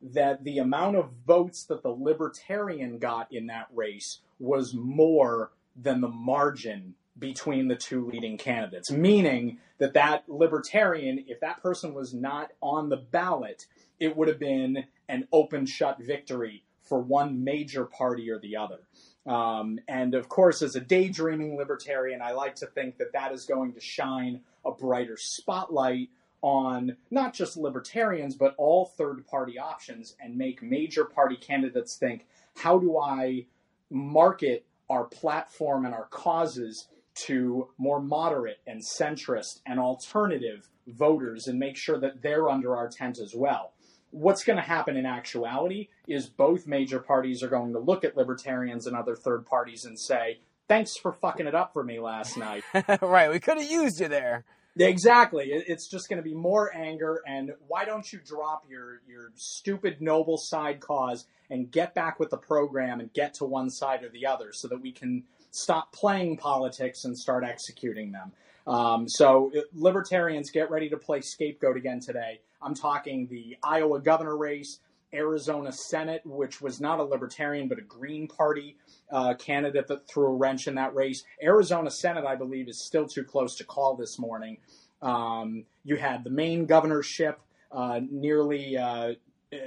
that 0.00 0.44
the 0.44 0.58
amount 0.58 0.96
of 0.96 1.10
votes 1.26 1.64
that 1.64 1.82
the 1.82 1.90
libertarian 1.90 2.98
got 2.98 3.32
in 3.32 3.46
that 3.46 3.66
race 3.74 4.20
was 4.38 4.74
more 4.74 5.50
than 5.74 6.00
the 6.00 6.08
margin 6.08 6.94
between 7.18 7.68
the 7.68 7.76
two 7.76 8.06
leading 8.06 8.36
candidates, 8.36 8.90
meaning 8.90 9.58
that 9.78 9.94
that 9.94 10.24
libertarian, 10.28 11.24
if 11.26 11.40
that 11.40 11.62
person 11.62 11.94
was 11.94 12.12
not 12.12 12.52
on 12.60 12.88
the 12.88 12.96
ballot, 12.96 13.66
it 13.98 14.16
would 14.16 14.28
have 14.28 14.38
been 14.38 14.84
an 15.08 15.26
open 15.32 15.66
shut 15.66 15.98
victory 15.98 16.62
for 16.82 17.00
one 17.00 17.42
major 17.42 17.84
party 17.84 18.30
or 18.30 18.38
the 18.38 18.56
other. 18.56 18.80
Um, 19.26 19.80
and 19.88 20.14
of 20.14 20.28
course, 20.28 20.62
as 20.62 20.76
a 20.76 20.80
daydreaming 20.80 21.56
libertarian, 21.56 22.22
I 22.22 22.32
like 22.32 22.54
to 22.56 22.66
think 22.66 22.98
that 22.98 23.12
that 23.12 23.32
is 23.32 23.44
going 23.44 23.72
to 23.72 23.80
shine 23.80 24.40
a 24.64 24.70
brighter 24.70 25.16
spotlight 25.16 26.10
on 26.42 26.96
not 27.10 27.34
just 27.34 27.56
libertarians, 27.56 28.36
but 28.36 28.54
all 28.56 28.84
third 28.84 29.26
party 29.26 29.58
options 29.58 30.14
and 30.20 30.36
make 30.36 30.62
major 30.62 31.04
party 31.04 31.36
candidates 31.36 31.96
think 31.96 32.26
how 32.56 32.78
do 32.78 32.98
I 32.98 33.46
market 33.90 34.64
our 34.88 35.04
platform 35.04 35.84
and 35.84 35.94
our 35.94 36.06
causes 36.06 36.88
to 37.14 37.68
more 37.78 38.00
moderate 38.00 38.58
and 38.66 38.80
centrist 38.82 39.60
and 39.66 39.80
alternative 39.80 40.68
voters 40.86 41.46
and 41.48 41.58
make 41.58 41.76
sure 41.76 41.98
that 41.98 42.22
they're 42.22 42.48
under 42.48 42.76
our 42.76 42.88
tent 42.88 43.18
as 43.18 43.34
well. 43.34 43.72
What's 44.10 44.44
going 44.44 44.56
to 44.56 44.62
happen 44.62 44.96
in 44.96 45.04
actuality 45.06 45.88
is 46.06 46.26
both 46.26 46.66
major 46.66 47.00
parties 47.00 47.42
are 47.42 47.48
going 47.48 47.72
to 47.72 47.78
look 47.78 48.04
at 48.04 48.16
libertarians 48.16 48.86
and 48.86 48.96
other 48.96 49.14
third 49.14 49.44
parties 49.46 49.84
and 49.84 49.98
say, 49.98 50.38
thanks 50.68 50.96
for 50.96 51.12
fucking 51.12 51.46
it 51.46 51.54
up 51.54 51.72
for 51.72 51.82
me 51.82 51.98
last 52.00 52.36
night. 52.36 52.64
right, 53.02 53.30
we 53.30 53.40
could 53.40 53.58
have 53.58 53.70
used 53.70 54.00
you 54.00 54.08
there. 54.08 54.44
Exactly. 54.78 55.46
It's 55.52 55.88
just 55.88 56.10
going 56.10 56.18
to 56.18 56.22
be 56.22 56.34
more 56.34 56.74
anger, 56.76 57.22
and 57.26 57.52
why 57.66 57.86
don't 57.86 58.12
you 58.12 58.20
drop 58.22 58.64
your 58.68 59.00
your 59.08 59.32
stupid 59.34 60.02
noble 60.02 60.36
side 60.36 60.80
cause 60.80 61.26
and 61.48 61.70
get 61.70 61.94
back 61.94 62.20
with 62.20 62.28
the 62.28 62.36
program 62.36 63.00
and 63.00 63.10
get 63.14 63.32
to 63.34 63.46
one 63.46 63.70
side 63.70 64.04
or 64.04 64.10
the 64.10 64.26
other, 64.26 64.52
so 64.52 64.68
that 64.68 64.82
we 64.82 64.92
can 64.92 65.24
stop 65.50 65.92
playing 65.92 66.36
politics 66.36 67.06
and 67.06 67.16
start 67.16 67.42
executing 67.42 68.12
them. 68.12 68.32
Um, 68.66 69.08
so, 69.08 69.52
libertarians, 69.74 70.50
get 70.50 70.70
ready 70.70 70.88
to 70.90 70.96
play 70.96 71.20
scapegoat 71.20 71.76
again 71.76 72.00
today. 72.00 72.40
I'm 72.60 72.74
talking 72.74 73.28
the 73.28 73.56
Iowa 73.62 74.00
governor 74.00 74.36
race, 74.36 74.80
Arizona 75.14 75.72
Senate, 75.72 76.22
which 76.24 76.60
was 76.60 76.80
not 76.80 76.98
a 76.98 77.04
libertarian 77.04 77.68
but 77.68 77.78
a 77.78 77.82
Green 77.82 78.26
Party 78.26 78.76
uh, 79.12 79.34
candidate 79.34 79.86
that 79.86 80.08
threw 80.08 80.26
a 80.26 80.34
wrench 80.34 80.66
in 80.66 80.74
that 80.74 80.94
race. 80.94 81.24
Arizona 81.42 81.90
Senate, 81.90 82.24
I 82.24 82.34
believe, 82.34 82.68
is 82.68 82.84
still 82.84 83.06
too 83.06 83.24
close 83.24 83.56
to 83.56 83.64
call 83.64 83.96
this 83.96 84.18
morning. 84.18 84.58
Um, 85.00 85.64
you 85.84 85.96
had 85.96 86.24
the 86.24 86.30
Maine 86.30 86.66
governorship 86.66 87.38
uh, 87.70 88.00
nearly 88.10 88.76
uh, 88.76 89.14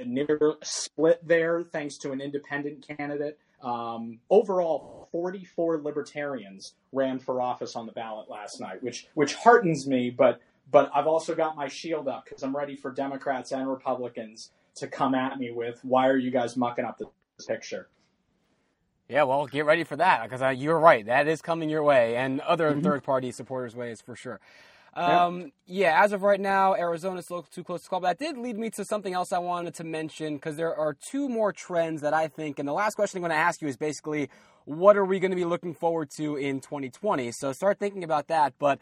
near 0.04 0.56
split 0.62 1.26
there, 1.26 1.62
thanks 1.62 1.96
to 1.98 2.12
an 2.12 2.20
independent 2.20 2.86
candidate. 2.86 3.38
Um, 3.62 4.18
overall, 4.30 5.08
44 5.12 5.82
libertarians 5.82 6.74
ran 6.92 7.18
for 7.18 7.40
office 7.40 7.76
on 7.76 7.86
the 7.86 7.92
ballot 7.92 8.30
last 8.30 8.60
night, 8.60 8.82
which 8.82 9.06
which 9.14 9.34
heartens 9.34 9.86
me. 9.86 10.10
But 10.10 10.40
but 10.70 10.90
I've 10.94 11.06
also 11.06 11.34
got 11.34 11.56
my 11.56 11.68
shield 11.68 12.08
up 12.08 12.24
because 12.24 12.42
I'm 12.42 12.56
ready 12.56 12.76
for 12.76 12.90
Democrats 12.90 13.52
and 13.52 13.68
Republicans 13.68 14.52
to 14.76 14.86
come 14.86 15.14
at 15.14 15.38
me 15.38 15.50
with 15.50 15.80
why 15.82 16.08
are 16.08 16.16
you 16.16 16.30
guys 16.30 16.56
mucking 16.56 16.84
up 16.84 16.98
the 16.98 17.06
picture? 17.46 17.88
Yeah, 19.08 19.24
well, 19.24 19.46
get 19.46 19.64
ready 19.64 19.82
for 19.82 19.96
that 19.96 20.30
because 20.30 20.56
you're 20.56 20.78
right. 20.78 21.04
That 21.04 21.26
is 21.26 21.42
coming 21.42 21.68
your 21.68 21.82
way 21.82 22.14
and 22.14 22.40
other 22.42 22.70
mm-hmm. 22.70 22.82
third 22.82 23.02
party 23.02 23.32
supporters' 23.32 23.74
ways 23.74 24.00
for 24.00 24.14
sure. 24.14 24.40
Um, 24.94 25.52
yeah. 25.66 25.90
yeah. 25.92 26.04
as 26.04 26.12
of 26.12 26.22
right 26.22 26.40
now, 26.40 26.74
Arizona's 26.74 27.26
still 27.26 27.42
too 27.42 27.64
close 27.64 27.82
to 27.82 27.88
call. 27.88 28.00
But 28.00 28.18
that 28.18 28.24
did 28.24 28.38
lead 28.38 28.58
me 28.58 28.70
to 28.70 28.84
something 28.84 29.14
else 29.14 29.32
I 29.32 29.38
wanted 29.38 29.74
to 29.74 29.84
mention 29.84 30.34
because 30.34 30.56
there 30.56 30.74
are 30.74 30.94
two 30.94 31.28
more 31.28 31.52
trends 31.52 32.02
that 32.02 32.14
I 32.14 32.28
think. 32.28 32.58
And 32.58 32.68
the 32.68 32.72
last 32.72 32.94
question 32.94 33.18
I'm 33.18 33.22
going 33.22 33.30
to 33.30 33.36
ask 33.36 33.62
you 33.62 33.68
is 33.68 33.76
basically, 33.76 34.30
what 34.64 34.96
are 34.96 35.04
we 35.04 35.20
going 35.20 35.30
to 35.30 35.36
be 35.36 35.44
looking 35.44 35.74
forward 35.74 36.10
to 36.16 36.36
in 36.36 36.60
2020? 36.60 37.32
So 37.32 37.52
start 37.52 37.78
thinking 37.78 38.04
about 38.04 38.28
that. 38.28 38.54
But 38.58 38.78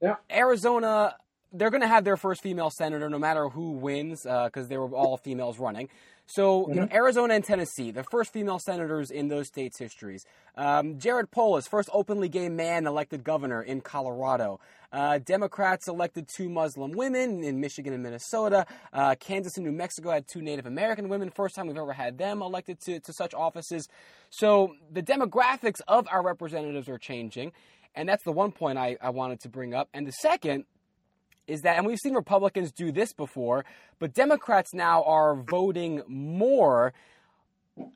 yeah. 0.00 0.16
Arizona, 0.30 1.16
they're 1.52 1.70
going 1.70 1.82
to 1.82 1.88
have 1.88 2.04
their 2.04 2.16
first 2.16 2.42
female 2.42 2.70
senator 2.70 3.08
no 3.08 3.18
matter 3.18 3.48
who 3.48 3.72
wins 3.72 4.22
because 4.22 4.66
uh, 4.66 4.68
they 4.68 4.76
were 4.78 4.88
all 4.94 5.16
females 5.16 5.58
running. 5.58 5.88
So, 6.26 6.60
mm-hmm. 6.60 6.70
you 6.70 6.76
know, 6.80 6.86
mm-hmm. 6.86 6.94
Arizona 6.94 7.34
and 7.34 7.44
Tennessee, 7.44 7.90
the 7.90 8.04
first 8.04 8.32
female 8.32 8.58
senators 8.58 9.10
in 9.10 9.28
those 9.28 9.46
states' 9.46 9.78
histories. 9.78 10.26
Um, 10.56 10.98
Jared 10.98 11.30
Polis, 11.30 11.66
first 11.66 11.88
openly 11.92 12.28
gay 12.28 12.50
man 12.50 12.86
elected 12.86 13.24
governor 13.24 13.62
in 13.62 13.80
Colorado. 13.80 14.60
Uh, 14.92 15.18
Democrats 15.18 15.88
elected 15.88 16.28
two 16.28 16.50
Muslim 16.50 16.92
women 16.92 17.42
in 17.44 17.60
Michigan 17.60 17.94
and 17.94 18.02
Minnesota. 18.02 18.66
Uh, 18.92 19.14
Kansas 19.18 19.56
and 19.56 19.64
New 19.64 19.72
Mexico 19.72 20.10
had 20.10 20.26
two 20.28 20.42
Native 20.42 20.66
American 20.66 21.08
women. 21.08 21.30
First 21.30 21.54
time 21.54 21.66
we've 21.66 21.76
ever 21.76 21.94
had 21.94 22.18
them 22.18 22.42
elected 22.42 22.78
to, 22.80 23.00
to 23.00 23.12
such 23.12 23.32
offices. 23.32 23.88
So 24.28 24.74
the 24.90 25.02
demographics 25.02 25.80
of 25.88 26.06
our 26.10 26.22
representatives 26.22 26.88
are 26.90 26.98
changing. 26.98 27.52
And 27.94 28.08
that's 28.08 28.22
the 28.22 28.32
one 28.32 28.52
point 28.52 28.78
I, 28.78 28.96
I 29.00 29.10
wanted 29.10 29.40
to 29.40 29.48
bring 29.48 29.74
up. 29.74 29.88
And 29.94 30.06
the 30.06 30.12
second 30.12 30.66
is 31.48 31.62
that, 31.62 31.76
and 31.76 31.86
we've 31.86 31.98
seen 31.98 32.14
Republicans 32.14 32.70
do 32.70 32.92
this 32.92 33.12
before, 33.12 33.64
but 33.98 34.12
Democrats 34.14 34.72
now 34.72 35.02
are 35.02 35.34
voting 35.34 36.02
more. 36.06 36.92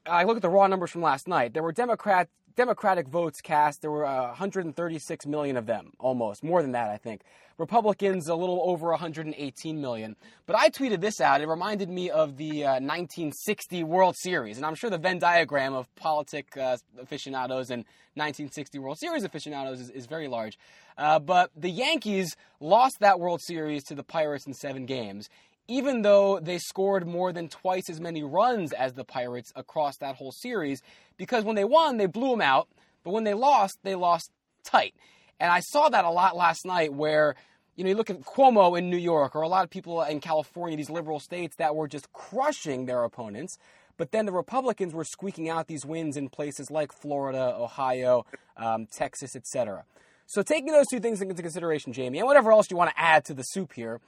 I 0.06 0.24
look 0.24 0.36
at 0.36 0.42
the 0.42 0.50
raw 0.50 0.66
numbers 0.66 0.90
from 0.90 1.02
last 1.02 1.28
night. 1.28 1.54
There 1.54 1.62
were 1.62 1.72
Democrat 1.72 2.28
Democratic 2.56 3.08
votes 3.08 3.40
cast. 3.40 3.80
There 3.80 3.90
were 3.90 4.04
uh, 4.04 4.28
136 4.28 5.26
million 5.26 5.56
of 5.56 5.66
them, 5.66 5.92
almost 5.98 6.44
more 6.44 6.62
than 6.62 6.72
that, 6.72 6.90
I 6.90 6.96
think. 6.96 7.22
Republicans 7.58 8.28
a 8.28 8.34
little 8.34 8.60
over 8.64 8.90
118 8.90 9.80
million. 9.80 10.16
But 10.46 10.56
I 10.56 10.68
tweeted 10.68 11.00
this 11.00 11.20
out. 11.20 11.40
It 11.40 11.48
reminded 11.48 11.88
me 11.88 12.10
of 12.10 12.36
the 12.36 12.64
uh, 12.64 12.72
1960 12.72 13.84
World 13.84 14.16
Series, 14.16 14.56
and 14.56 14.66
I'm 14.66 14.74
sure 14.74 14.90
the 14.90 14.98
Venn 14.98 15.18
diagram 15.18 15.74
of 15.74 15.94
politic 15.94 16.56
uh, 16.56 16.76
aficionados 17.00 17.70
and 17.70 17.84
1960 18.14 18.78
World 18.78 18.98
Series 18.98 19.24
aficionados 19.24 19.80
is, 19.80 19.90
is 19.90 20.06
very 20.06 20.28
large. 20.28 20.58
Uh, 20.98 21.18
but 21.18 21.50
the 21.56 21.70
Yankees 21.70 22.36
lost 22.60 23.00
that 23.00 23.18
World 23.18 23.40
Series 23.40 23.84
to 23.84 23.94
the 23.94 24.02
Pirates 24.02 24.46
in 24.46 24.54
seven 24.54 24.84
games, 24.84 25.28
even 25.68 26.02
though 26.02 26.40
they 26.40 26.58
scored 26.58 27.06
more 27.06 27.32
than 27.32 27.48
twice 27.48 27.88
as 27.88 28.00
many 28.00 28.22
runs 28.22 28.72
as 28.72 28.94
the 28.94 29.04
Pirates 29.04 29.52
across 29.56 29.96
that 29.98 30.16
whole 30.16 30.32
series, 30.32 30.82
because 31.16 31.44
when 31.44 31.56
they 31.56 31.64
won, 31.64 31.96
they 31.96 32.06
blew 32.06 32.30
them 32.30 32.40
out, 32.40 32.68
but 33.04 33.12
when 33.12 33.24
they 33.24 33.34
lost, 33.34 33.78
they 33.82 33.94
lost 33.94 34.30
tight. 34.64 34.94
And 35.40 35.50
I 35.50 35.60
saw 35.60 35.88
that 35.88 36.04
a 36.04 36.10
lot 36.10 36.36
last 36.36 36.64
night 36.64 36.92
where, 36.92 37.34
you 37.76 37.84
know, 37.84 37.90
you 37.90 37.96
look 37.96 38.10
at 38.10 38.20
Cuomo 38.20 38.78
in 38.78 38.90
New 38.90 38.96
York 38.96 39.34
or 39.34 39.42
a 39.42 39.48
lot 39.48 39.64
of 39.64 39.70
people 39.70 40.02
in 40.02 40.20
California, 40.20 40.76
these 40.76 40.90
liberal 40.90 41.20
states 41.20 41.56
that 41.56 41.74
were 41.74 41.88
just 41.88 42.12
crushing 42.12 42.86
their 42.86 43.02
opponents. 43.04 43.58
But 43.96 44.12
then 44.12 44.26
the 44.26 44.32
Republicans 44.32 44.94
were 44.94 45.04
squeaking 45.04 45.48
out 45.48 45.66
these 45.66 45.84
wins 45.84 46.16
in 46.16 46.28
places 46.28 46.70
like 46.70 46.92
Florida, 46.92 47.54
Ohio, 47.58 48.24
um, 48.56 48.86
Texas, 48.86 49.36
etc. 49.36 49.84
So 50.26 50.42
taking 50.42 50.72
those 50.72 50.86
two 50.88 51.00
things 51.00 51.20
into 51.20 51.42
consideration, 51.42 51.92
Jamie, 51.92 52.18
and 52.18 52.26
whatever 52.26 52.52
else 52.52 52.70
you 52.70 52.76
want 52.76 52.90
to 52.90 52.98
add 52.98 53.24
to 53.26 53.34
the 53.34 53.42
soup 53.42 53.72
here, 53.74 54.00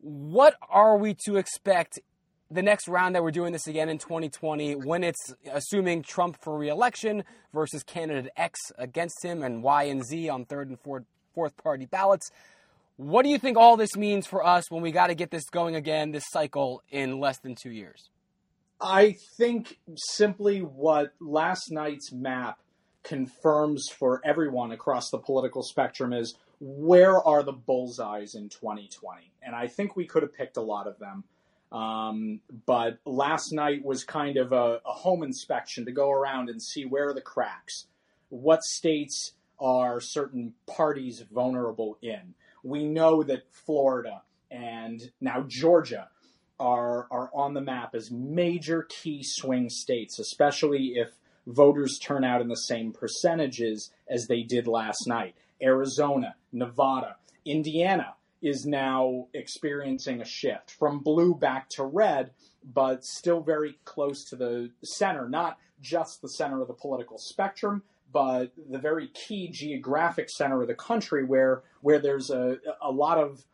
what 0.00 0.56
are 0.68 0.96
we 0.96 1.14
to 1.26 1.36
expect 1.36 1.98
the 2.50 2.62
next 2.62 2.88
round 2.88 3.14
that 3.14 3.22
we're 3.22 3.30
doing 3.30 3.52
this 3.52 3.66
again 3.66 3.88
in 3.88 3.98
2020 3.98 4.74
when 4.74 5.04
it's 5.04 5.34
assuming 5.52 6.02
Trump 6.02 6.36
for 6.42 6.58
reelection 6.58 7.22
versus 7.54 7.82
candidate 7.82 8.32
X 8.36 8.58
against 8.76 9.24
him 9.24 9.42
and 9.42 9.62
Y 9.62 9.84
and 9.84 10.04
Z 10.04 10.28
on 10.28 10.44
third 10.44 10.68
and 10.68 10.80
fourth, 10.80 11.04
fourth 11.34 11.56
party 11.56 11.86
ballots? 11.86 12.30
What 12.96 13.22
do 13.22 13.28
you 13.28 13.38
think 13.38 13.56
all 13.56 13.76
this 13.76 13.96
means 13.96 14.26
for 14.26 14.44
us 14.44 14.70
when 14.70 14.82
we 14.82 14.90
got 14.90 15.06
to 15.06 15.14
get 15.14 15.30
this 15.30 15.48
going 15.48 15.76
again, 15.76 16.10
this 16.10 16.24
cycle 16.28 16.82
in 16.90 17.18
less 17.18 17.38
than 17.38 17.54
two 17.54 17.70
years? 17.70 18.10
I 18.80 19.16
think 19.36 19.78
simply 19.94 20.60
what 20.60 21.12
last 21.20 21.70
night's 21.70 22.12
map 22.12 22.58
confirms 23.02 23.86
for 23.98 24.20
everyone 24.24 24.72
across 24.72 25.10
the 25.10 25.18
political 25.18 25.62
spectrum 25.62 26.12
is 26.12 26.34
where 26.60 27.16
are 27.16 27.42
the 27.42 27.52
bullseyes 27.52 28.34
in 28.34 28.48
2020? 28.50 29.32
And 29.42 29.56
I 29.56 29.66
think 29.66 29.96
we 29.96 30.06
could 30.06 30.22
have 30.22 30.34
picked 30.34 30.58
a 30.58 30.62
lot 30.62 30.86
of 30.86 30.98
them. 30.98 31.24
Um, 31.72 32.40
but 32.66 32.98
last 33.06 33.52
night 33.52 33.84
was 33.84 34.04
kind 34.04 34.36
of 34.36 34.52
a, 34.52 34.80
a, 34.84 34.92
home 34.92 35.22
inspection 35.22 35.84
to 35.84 35.92
go 35.92 36.10
around 36.10 36.48
and 36.48 36.60
see 36.60 36.84
where 36.84 37.10
are 37.10 37.14
the 37.14 37.20
cracks. 37.20 37.86
What 38.28 38.64
states 38.64 39.34
are 39.60 40.00
certain 40.00 40.54
parties 40.66 41.22
vulnerable 41.32 41.96
in? 42.02 42.34
We 42.64 42.84
know 42.84 43.22
that 43.22 43.44
Florida 43.52 44.22
and 44.50 45.00
now 45.20 45.44
Georgia 45.46 46.08
are 46.58 47.06
are 47.10 47.30
on 47.32 47.54
the 47.54 47.60
map 47.60 47.94
as 47.94 48.10
major 48.10 48.86
key 48.88 49.22
swing 49.22 49.70
states, 49.70 50.18
especially 50.18 50.94
if 50.96 51.08
voters 51.46 51.98
turn 51.98 52.24
out 52.24 52.40
in 52.40 52.48
the 52.48 52.56
same 52.56 52.92
percentages 52.92 53.92
as 54.08 54.26
they 54.26 54.42
did 54.42 54.66
last 54.66 55.06
night. 55.06 55.34
Arizona, 55.62 56.34
Nevada, 56.52 57.16
Indiana 57.44 58.14
is 58.42 58.64
now 58.64 59.26
experiencing 59.34 60.20
a 60.20 60.24
shift 60.24 60.70
from 60.70 61.00
blue 61.00 61.34
back 61.34 61.68
to 61.68 61.84
red, 61.84 62.30
but 62.64 63.04
still 63.04 63.40
very 63.40 63.78
close 63.84 64.24
to 64.24 64.36
the 64.36 64.70
center, 64.82 65.28
not 65.28 65.58
just 65.80 66.22
the 66.22 66.28
center 66.28 66.60
of 66.60 66.68
the 66.68 66.74
political 66.74 67.18
spectrum, 67.18 67.82
but 68.12 68.52
the 68.70 68.78
very 68.78 69.08
key 69.08 69.48
geographic 69.48 70.28
center 70.30 70.62
of 70.62 70.68
the 70.68 70.74
country 70.74 71.24
where 71.24 71.62
where 71.80 71.98
there's 71.98 72.30
a, 72.30 72.58
a 72.82 72.90
lot 72.90 73.18
of 73.18 73.44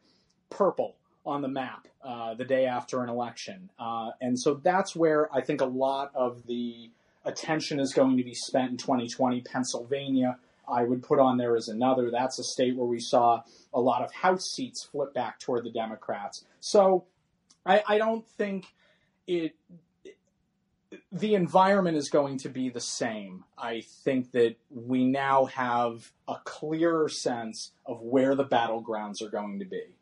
purple 0.51 0.97
on 1.25 1.43
the 1.43 1.49
map 1.49 1.87
uh, 2.03 2.35
the 2.35 2.45
day 2.45 2.67
after 2.67 3.03
an 3.03 3.09
election. 3.09 3.69
Uh, 3.79 4.11
and 4.21 4.39
so 4.39 4.55
that's 4.55 4.95
where 4.95 5.33
I 5.35 5.41
think 5.41 5.61
a 5.61 5.67
lot 5.67 6.13
of 6.15 6.47
the 6.47 6.91
attention 7.25 7.81
is 7.81 7.93
going 7.93 8.17
to 8.17 8.23
be 8.23 8.35
spent 8.35 8.71
in 8.71 8.77
2020. 8.77 9.41
Pennsylvania, 9.43 10.39
I 10.68 10.85
would 10.85 11.02
put 11.02 11.18
on 11.18 11.37
there 11.37 11.57
as 11.57 11.68
another. 11.68 12.11
That's 12.11 12.38
a 12.38 12.44
state 12.44 12.76
where 12.76 12.87
we 12.87 13.00
saw 13.00 13.42
a 13.72 13.81
lot 13.81 14.02
of 14.02 14.12
House 14.12 14.50
seats 14.50 14.83
flip 14.83 15.14
back 15.14 15.38
toward 15.40 15.64
the 15.64 15.70
Democrats. 15.70 16.44
So 16.61 17.05
I, 17.64 17.83
I 17.87 17.98
don't 17.98 18.26
think 18.26 18.66
it 19.26 19.55
the 21.12 21.35
environment 21.35 21.96
is 21.96 22.11
going 22.11 22.38
to 22.38 22.48
be 22.48 22.68
the 22.68 22.81
same. 22.81 23.44
I 23.59 23.83
think 24.05 24.33
that 24.33 24.57
we 24.70 25.05
now 25.05 25.46
have 25.46 26.12
a 26.29 26.37
clearer 26.44 27.09
sense 27.09 27.72
of 27.85 28.00
where 28.02 28.35
the 28.35 28.44
battlegrounds 28.44 29.20
are 29.22 29.31
going 29.31 29.59
to 29.59 29.64
be. 29.64 29.96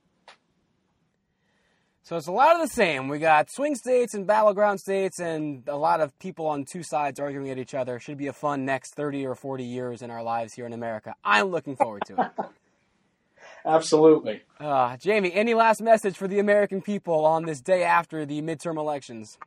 So 2.05 2.19
it's 2.19 2.27
a 2.27 2.33
lot 2.33 2.55
of 2.55 2.61
the 2.61 2.69
same. 2.69 3.09
We 3.09 3.19
got 3.19 3.51
swing 3.51 3.75
states 3.77 4.13
and 4.13 4.27
battleground 4.27 4.79
states, 4.79 5.19
and 5.21 5.67
a 5.67 5.77
lot 5.77 6.03
of 6.03 6.17
people 6.19 6.47
on 6.47 6.67
two 6.67 6.83
sides 6.83 7.19
arguing 7.19 7.49
at 7.49 7.57
each 7.57 7.73
other. 7.73 7.99
Should 7.99 8.19
be 8.19 8.27
a 8.27 8.33
fun 8.35 8.67
next 8.67 8.95
30 8.95 9.27
or 9.27 9.35
40 9.35 9.65
years 9.65 10.03
in 10.03 10.11
our 10.11 10.23
lives 10.23 10.53
here 10.53 10.67
in 10.67 10.75
America. 10.75 11.15
I'm 11.25 11.47
looking 11.47 11.77
forward 11.77 12.03
to 12.09 12.21
it. 12.21 12.47
Absolutely. 13.65 14.43
Uh, 14.61 14.99
Jamie, 14.99 15.33
any 15.33 15.55
last 15.55 15.81
message 15.81 16.19
for 16.19 16.29
the 16.29 16.39
American 16.39 16.83
people 16.83 17.25
on 17.25 17.47
this 17.47 17.63
day 17.63 17.85
after 17.85 18.27
the 18.27 18.43
midterm 18.43 18.77
elections? 18.77 19.39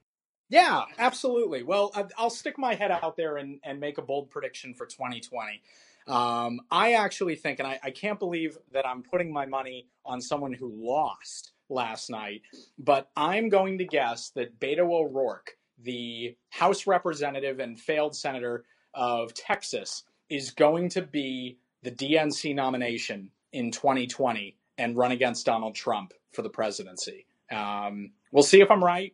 Yeah, 0.50 0.86
absolutely. 0.98 1.62
Well, 1.62 1.92
I'll 2.18 2.32
stick 2.32 2.58
my 2.58 2.74
head 2.74 2.90
out 2.90 3.18
there 3.18 3.38
and, 3.38 3.60
and 3.64 3.80
make 3.80 4.00
a 4.00 4.02
bold 4.02 4.32
prediction 4.32 4.74
for 4.74 4.88
2020. 4.88 5.62
Um, 6.08 6.62
I 6.72 6.94
actually 6.94 7.36
think, 7.36 7.60
and 7.60 7.68
I, 7.68 7.80
I 7.84 7.92
can't 7.92 8.18
believe 8.18 8.58
that 8.72 8.88
I'm 8.88 9.04
putting 9.04 9.32
my 9.32 9.46
money 9.46 9.88
on 10.06 10.22
someone 10.22 10.54
who 10.54 10.72
lost 10.74 11.52
last 11.70 12.10
night, 12.10 12.42
but 12.78 13.10
I'm 13.16 13.50
going 13.50 13.78
to 13.80 13.86
guess 13.86 14.30
that 14.32 14.60
Beto 14.60 14.92
O'Rourke, 14.92 15.58
the 15.84 16.36
House 16.50 16.88
representative 16.88 17.60
and 17.60 17.80
failed 17.80 18.16
senator 18.16 18.66
of 18.94 19.34
Texas, 19.34 20.04
is 20.30 20.52
going 20.52 20.90
to 20.90 21.02
be 21.02 21.58
the 21.84 21.92
DNC 21.92 22.56
nomination 22.56 23.32
in 23.54 23.72
2020 23.72 24.58
and 24.78 24.98
run 24.98 25.12
against 25.12 25.46
Donald 25.46 25.76
Trump 25.76 26.14
for 26.34 26.42
the 26.42 26.50
presidency. 26.50 27.26
Um, 27.52 28.12
we'll 28.32 28.44
see 28.44 28.62
if 28.62 28.70
I'm 28.70 28.84
right. 28.84 29.14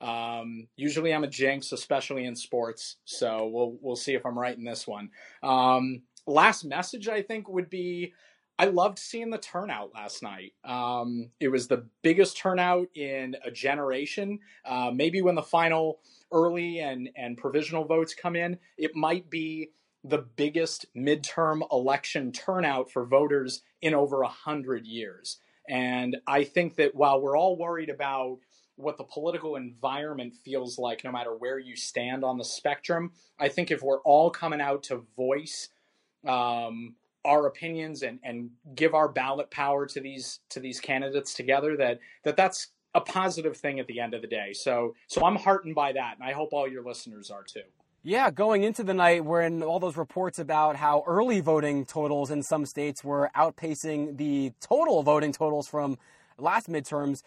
Um, 0.00 0.66
usually 0.76 1.14
I'm 1.14 1.24
a 1.24 1.28
jinx, 1.28 1.72
especially 1.72 2.24
in 2.24 2.34
sports. 2.34 2.96
So 3.04 3.46
we'll 3.46 3.76
we'll 3.80 3.96
see 3.96 4.14
if 4.14 4.26
I'm 4.26 4.38
right 4.38 4.56
in 4.56 4.64
this 4.64 4.86
one. 4.86 5.10
Um, 5.42 6.02
last 6.26 6.64
message 6.64 7.08
I 7.08 7.22
think 7.22 7.48
would 7.48 7.70
be 7.70 8.12
I 8.62 8.66
loved 8.66 9.00
seeing 9.00 9.30
the 9.30 9.38
turnout 9.38 9.90
last 9.92 10.22
night. 10.22 10.52
Um, 10.62 11.30
it 11.40 11.48
was 11.48 11.66
the 11.66 11.84
biggest 12.02 12.36
turnout 12.36 12.86
in 12.94 13.34
a 13.44 13.50
generation. 13.50 14.38
Uh, 14.64 14.92
maybe 14.94 15.20
when 15.20 15.34
the 15.34 15.42
final 15.42 15.98
early 16.30 16.78
and 16.78 17.10
and 17.16 17.36
provisional 17.36 17.84
votes 17.84 18.14
come 18.14 18.36
in, 18.36 18.60
it 18.78 18.94
might 18.94 19.28
be 19.28 19.72
the 20.04 20.24
biggest 20.36 20.86
midterm 20.96 21.62
election 21.72 22.30
turnout 22.30 22.88
for 22.88 23.04
voters 23.04 23.62
in 23.80 23.94
over 23.94 24.22
a 24.22 24.28
hundred 24.28 24.86
years. 24.86 25.40
And 25.68 26.18
I 26.28 26.44
think 26.44 26.76
that 26.76 26.94
while 26.94 27.20
we're 27.20 27.36
all 27.36 27.58
worried 27.58 27.90
about 27.90 28.38
what 28.76 28.96
the 28.96 29.02
political 29.04 29.56
environment 29.56 30.34
feels 30.44 30.78
like, 30.78 31.02
no 31.02 31.10
matter 31.10 31.34
where 31.36 31.58
you 31.58 31.74
stand 31.74 32.22
on 32.22 32.38
the 32.38 32.44
spectrum. 32.44 33.10
I 33.40 33.48
think 33.48 33.72
if 33.72 33.82
we're 33.82 34.00
all 34.02 34.30
coming 34.30 34.60
out 34.60 34.84
to 34.84 35.04
voice 35.16 35.68
um, 36.26 36.94
our 37.24 37.46
opinions 37.46 38.02
and, 38.02 38.18
and 38.22 38.50
give 38.74 38.94
our 38.94 39.08
ballot 39.08 39.50
power 39.50 39.86
to 39.86 40.00
these 40.00 40.40
to 40.50 40.60
these 40.60 40.80
candidates 40.80 41.34
together, 41.34 41.76
that 41.76 41.98
that 42.24 42.36
that's 42.36 42.68
a 42.94 43.00
positive 43.00 43.56
thing 43.56 43.80
at 43.80 43.86
the 43.86 44.00
end 44.00 44.14
of 44.14 44.22
the 44.22 44.28
day. 44.28 44.52
So 44.52 44.94
so 45.06 45.24
I'm 45.24 45.36
heartened 45.36 45.74
by 45.74 45.92
that, 45.92 46.16
and 46.18 46.28
I 46.28 46.32
hope 46.32 46.52
all 46.52 46.68
your 46.68 46.82
listeners 46.82 47.30
are 47.30 47.42
too. 47.42 47.62
Yeah, 48.04 48.32
going 48.32 48.64
into 48.64 48.82
the 48.82 48.94
night, 48.94 49.24
we're 49.24 49.42
in 49.42 49.62
all 49.62 49.78
those 49.78 49.96
reports 49.96 50.40
about 50.40 50.74
how 50.74 51.04
early 51.06 51.40
voting 51.40 51.84
totals 51.84 52.32
in 52.32 52.42
some 52.42 52.66
states 52.66 53.04
were 53.04 53.30
outpacing 53.36 54.16
the 54.16 54.52
total 54.60 55.04
voting 55.04 55.30
totals 55.30 55.68
from 55.68 55.98
last 56.36 56.68
midterms 56.68 57.22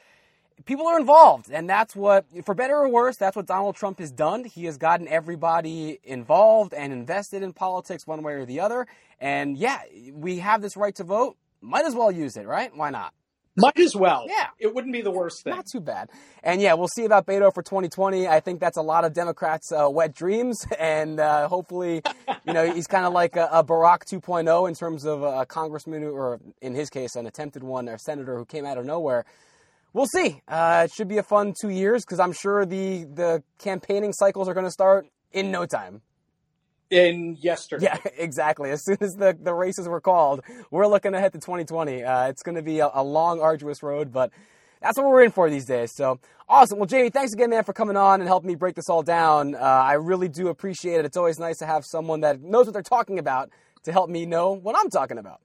people 0.64 0.88
are 0.88 0.98
involved, 0.98 1.50
and 1.52 1.70
that's 1.70 1.96
what, 1.96 2.26
for 2.46 2.56
better 2.56 2.76
or 2.76 2.90
worse, 2.90 3.18
that's 3.18 3.36
what 3.36 3.46
Donald 3.46 3.76
Trump 3.76 4.00
has 4.00 4.12
done. 4.12 4.46
He 4.46 4.66
has 4.66 4.78
gotten 4.78 5.08
everybody 5.08 6.00
involved 6.04 6.74
and 6.74 6.94
invested 6.94 7.44
in 7.44 7.52
politics 7.52 8.08
one 8.08 8.24
way 8.24 8.34
or 8.34 8.46
the 8.46 8.62
other. 8.62 8.88
And 9.20 9.58
yeah, 9.58 9.82
we 10.14 10.40
have 10.40 10.62
this 10.62 10.78
right 10.78 10.96
to 10.96 11.04
vote. 11.04 11.36
Might 11.62 11.86
as 11.86 11.96
well 11.96 12.12
use 12.12 12.38
it, 12.38 12.48
right? 12.48 12.76
Why 12.76 12.90
not? 12.90 13.14
Might 13.58 13.80
as 13.80 13.96
well. 13.96 14.26
Yeah. 14.28 14.48
It 14.60 14.76
wouldn't 14.76 14.92
be 14.92 15.02
the 15.02 15.12
worst 15.12 15.44
thing. 15.44 15.56
Not 15.56 15.66
too 15.66 15.80
bad. 15.80 16.10
And 16.44 16.62
yeah, 16.62 16.74
we'll 16.74 16.90
see 16.90 17.06
about 17.06 17.26
Beto 17.26 17.54
for 17.54 17.64
2020. 17.64 18.28
I 18.28 18.42
think 18.42 18.60
that's 18.60 18.76
a 18.76 18.82
lot 18.82 19.06
of 19.06 19.14
Democrats' 19.14 19.72
uh, 19.72 19.90
wet 19.90 20.14
dreams. 20.14 20.66
And 20.78 21.20
uh, 21.20 21.48
hopefully, 21.48 22.02
you 22.46 22.54
know, 22.54 22.72
he's 22.72 22.86
kind 22.86 23.06
of 23.06 23.14
like 23.14 23.38
a, 23.38 23.48
a, 23.52 23.64
Barack 23.64 24.04
2.0 24.04 24.68
in 24.68 24.76
terms 24.76 25.06
of 25.06 25.24
a 25.24 25.46
congressman, 25.46 26.04
who, 26.04 26.12
or 26.12 26.40
in 26.62 26.76
his 26.76 26.90
case, 26.90 27.16
an 27.16 27.26
attempted 27.26 27.64
one, 27.64 27.88
or 27.88 27.98
senator 27.98 28.38
who 28.38 28.46
came 28.46 28.66
out 28.66 28.78
of 28.78 28.86
nowhere 28.86 29.26
we'll 29.96 30.06
see. 30.06 30.42
Uh, 30.48 30.84
it 30.86 30.94
should 30.94 31.08
be 31.08 31.18
a 31.18 31.24
fun 31.24 31.54
two 31.60 31.70
years 31.70 32.06
because 32.06 32.20
I'm 32.20 32.34
sure 32.34 32.66
the 32.66 33.06
the 33.06 33.44
campaigning 33.58 34.14
cycles 34.14 34.48
are 34.48 34.54
going 34.54 34.66
to 34.66 34.72
start 34.72 35.08
in 35.32 35.50
no 35.50 35.66
time. 35.66 36.02
In 36.92 37.38
yesterday. 37.42 37.86
Yeah, 37.86 37.98
exactly. 38.18 38.70
As 38.70 38.86
soon 38.86 38.98
as 39.02 39.16
the, 39.16 39.36
the 39.42 39.56
races 39.56 39.88
were 39.88 40.02
called, 40.02 40.42
we're 40.70 40.86
looking 40.86 41.16
ahead 41.16 41.34
to 41.34 41.40
2020. 41.40 42.04
Uh, 42.04 42.28
it's 42.28 42.44
going 42.44 42.56
to 42.56 42.62
be 42.62 42.78
a, 42.80 42.92
a, 42.94 43.04
long, 43.04 43.42
arduous 43.42 43.82
road, 43.82 44.14
but 44.14 44.30
that's 44.82 44.96
what 44.96 45.08
we're 45.08 45.24
in 45.24 45.32
for 45.32 45.50
these 45.50 45.66
days. 45.66 45.94
So 45.96 46.20
awesome. 46.48 46.78
Well, 46.78 46.86
Jamie, 46.86 47.10
thanks 47.10 47.34
again, 47.34 47.50
man, 47.50 47.64
for 47.64 47.74
coming 47.74 47.98
on 47.98 48.22
and 48.22 48.28
helping 48.28 48.50
me 48.50 48.56
break 48.56 48.76
this 48.76 48.88
all 48.88 49.02
down. 49.02 49.56
Uh, 49.56 49.58
I 49.58 49.94
really 49.94 50.30
do 50.30 50.50
appreciate 50.50 51.00
it. 51.00 51.06
It's 51.06 51.18
always 51.18 51.40
nice 51.40 51.58
to 51.58 51.66
have 51.66 51.86
someone 51.86 52.22
that 52.22 52.40
knows 52.40 52.68
what 52.68 52.74
they're 52.74 52.84
talking 52.84 53.18
about 53.18 53.50
to 53.84 53.92
help 53.92 54.10
me 54.10 54.28
know 54.28 54.52
what 54.52 54.76
I'm 54.78 54.92
talking 54.92 55.18
about. 55.18 55.42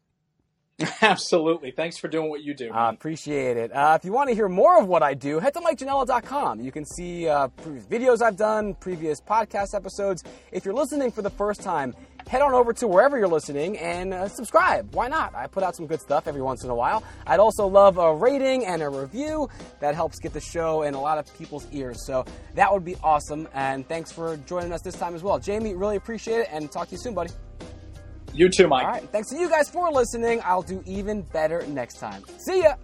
Absolutely. 1.02 1.70
Thanks 1.70 1.98
for 1.98 2.08
doing 2.08 2.30
what 2.30 2.42
you 2.42 2.54
do. 2.54 2.70
I 2.72 2.88
uh, 2.88 2.92
appreciate 2.92 3.56
it. 3.56 3.72
Uh, 3.72 3.96
if 3.98 4.04
you 4.04 4.12
want 4.12 4.28
to 4.28 4.34
hear 4.34 4.48
more 4.48 4.78
of 4.80 4.86
what 4.86 5.02
I 5.02 5.14
do, 5.14 5.38
head 5.38 5.54
to 5.54 5.60
MikeJanela.com. 5.60 6.60
You 6.60 6.72
can 6.72 6.84
see 6.84 7.28
uh, 7.28 7.48
previous 7.48 7.84
videos 7.86 8.22
I've 8.22 8.36
done, 8.36 8.74
previous 8.74 9.20
podcast 9.20 9.74
episodes. 9.74 10.24
If 10.52 10.64
you're 10.64 10.74
listening 10.74 11.10
for 11.10 11.22
the 11.22 11.30
first 11.30 11.60
time, 11.60 11.94
head 12.26 12.42
on 12.42 12.54
over 12.54 12.72
to 12.72 12.86
wherever 12.86 13.18
you're 13.18 13.28
listening 13.28 13.76
and 13.78 14.14
uh, 14.14 14.28
subscribe. 14.28 14.94
Why 14.94 15.08
not? 15.08 15.34
I 15.34 15.46
put 15.46 15.62
out 15.62 15.76
some 15.76 15.86
good 15.86 16.00
stuff 16.00 16.26
every 16.28 16.42
once 16.42 16.64
in 16.64 16.70
a 16.70 16.74
while. 16.74 17.02
I'd 17.26 17.40
also 17.40 17.66
love 17.66 17.98
a 17.98 18.14
rating 18.14 18.64
and 18.64 18.82
a 18.82 18.88
review. 18.88 19.48
That 19.80 19.94
helps 19.94 20.18
get 20.18 20.32
the 20.32 20.40
show 20.40 20.82
in 20.82 20.94
a 20.94 21.00
lot 21.00 21.18
of 21.18 21.36
people's 21.36 21.66
ears. 21.72 22.06
So 22.06 22.24
that 22.54 22.72
would 22.72 22.84
be 22.84 22.96
awesome. 23.02 23.48
And 23.52 23.86
thanks 23.88 24.12
for 24.12 24.36
joining 24.46 24.72
us 24.72 24.80
this 24.82 24.94
time 24.94 25.14
as 25.14 25.22
well. 25.22 25.38
Jamie, 25.38 25.74
really 25.74 25.96
appreciate 25.96 26.40
it 26.40 26.48
and 26.52 26.70
talk 26.70 26.88
to 26.88 26.92
you 26.92 26.98
soon, 26.98 27.14
buddy. 27.14 27.30
You 28.32 28.48
too, 28.48 28.68
Mike. 28.68 28.84
All 28.84 28.92
right. 28.92 29.10
Thanks 29.10 29.30
to 29.30 29.36
you 29.36 29.48
guys 29.48 29.68
for 29.68 29.90
listening. 29.90 30.40
I'll 30.44 30.62
do 30.62 30.82
even 30.86 31.22
better 31.22 31.66
next 31.66 31.98
time. 31.98 32.22
See 32.38 32.62
ya. 32.62 32.74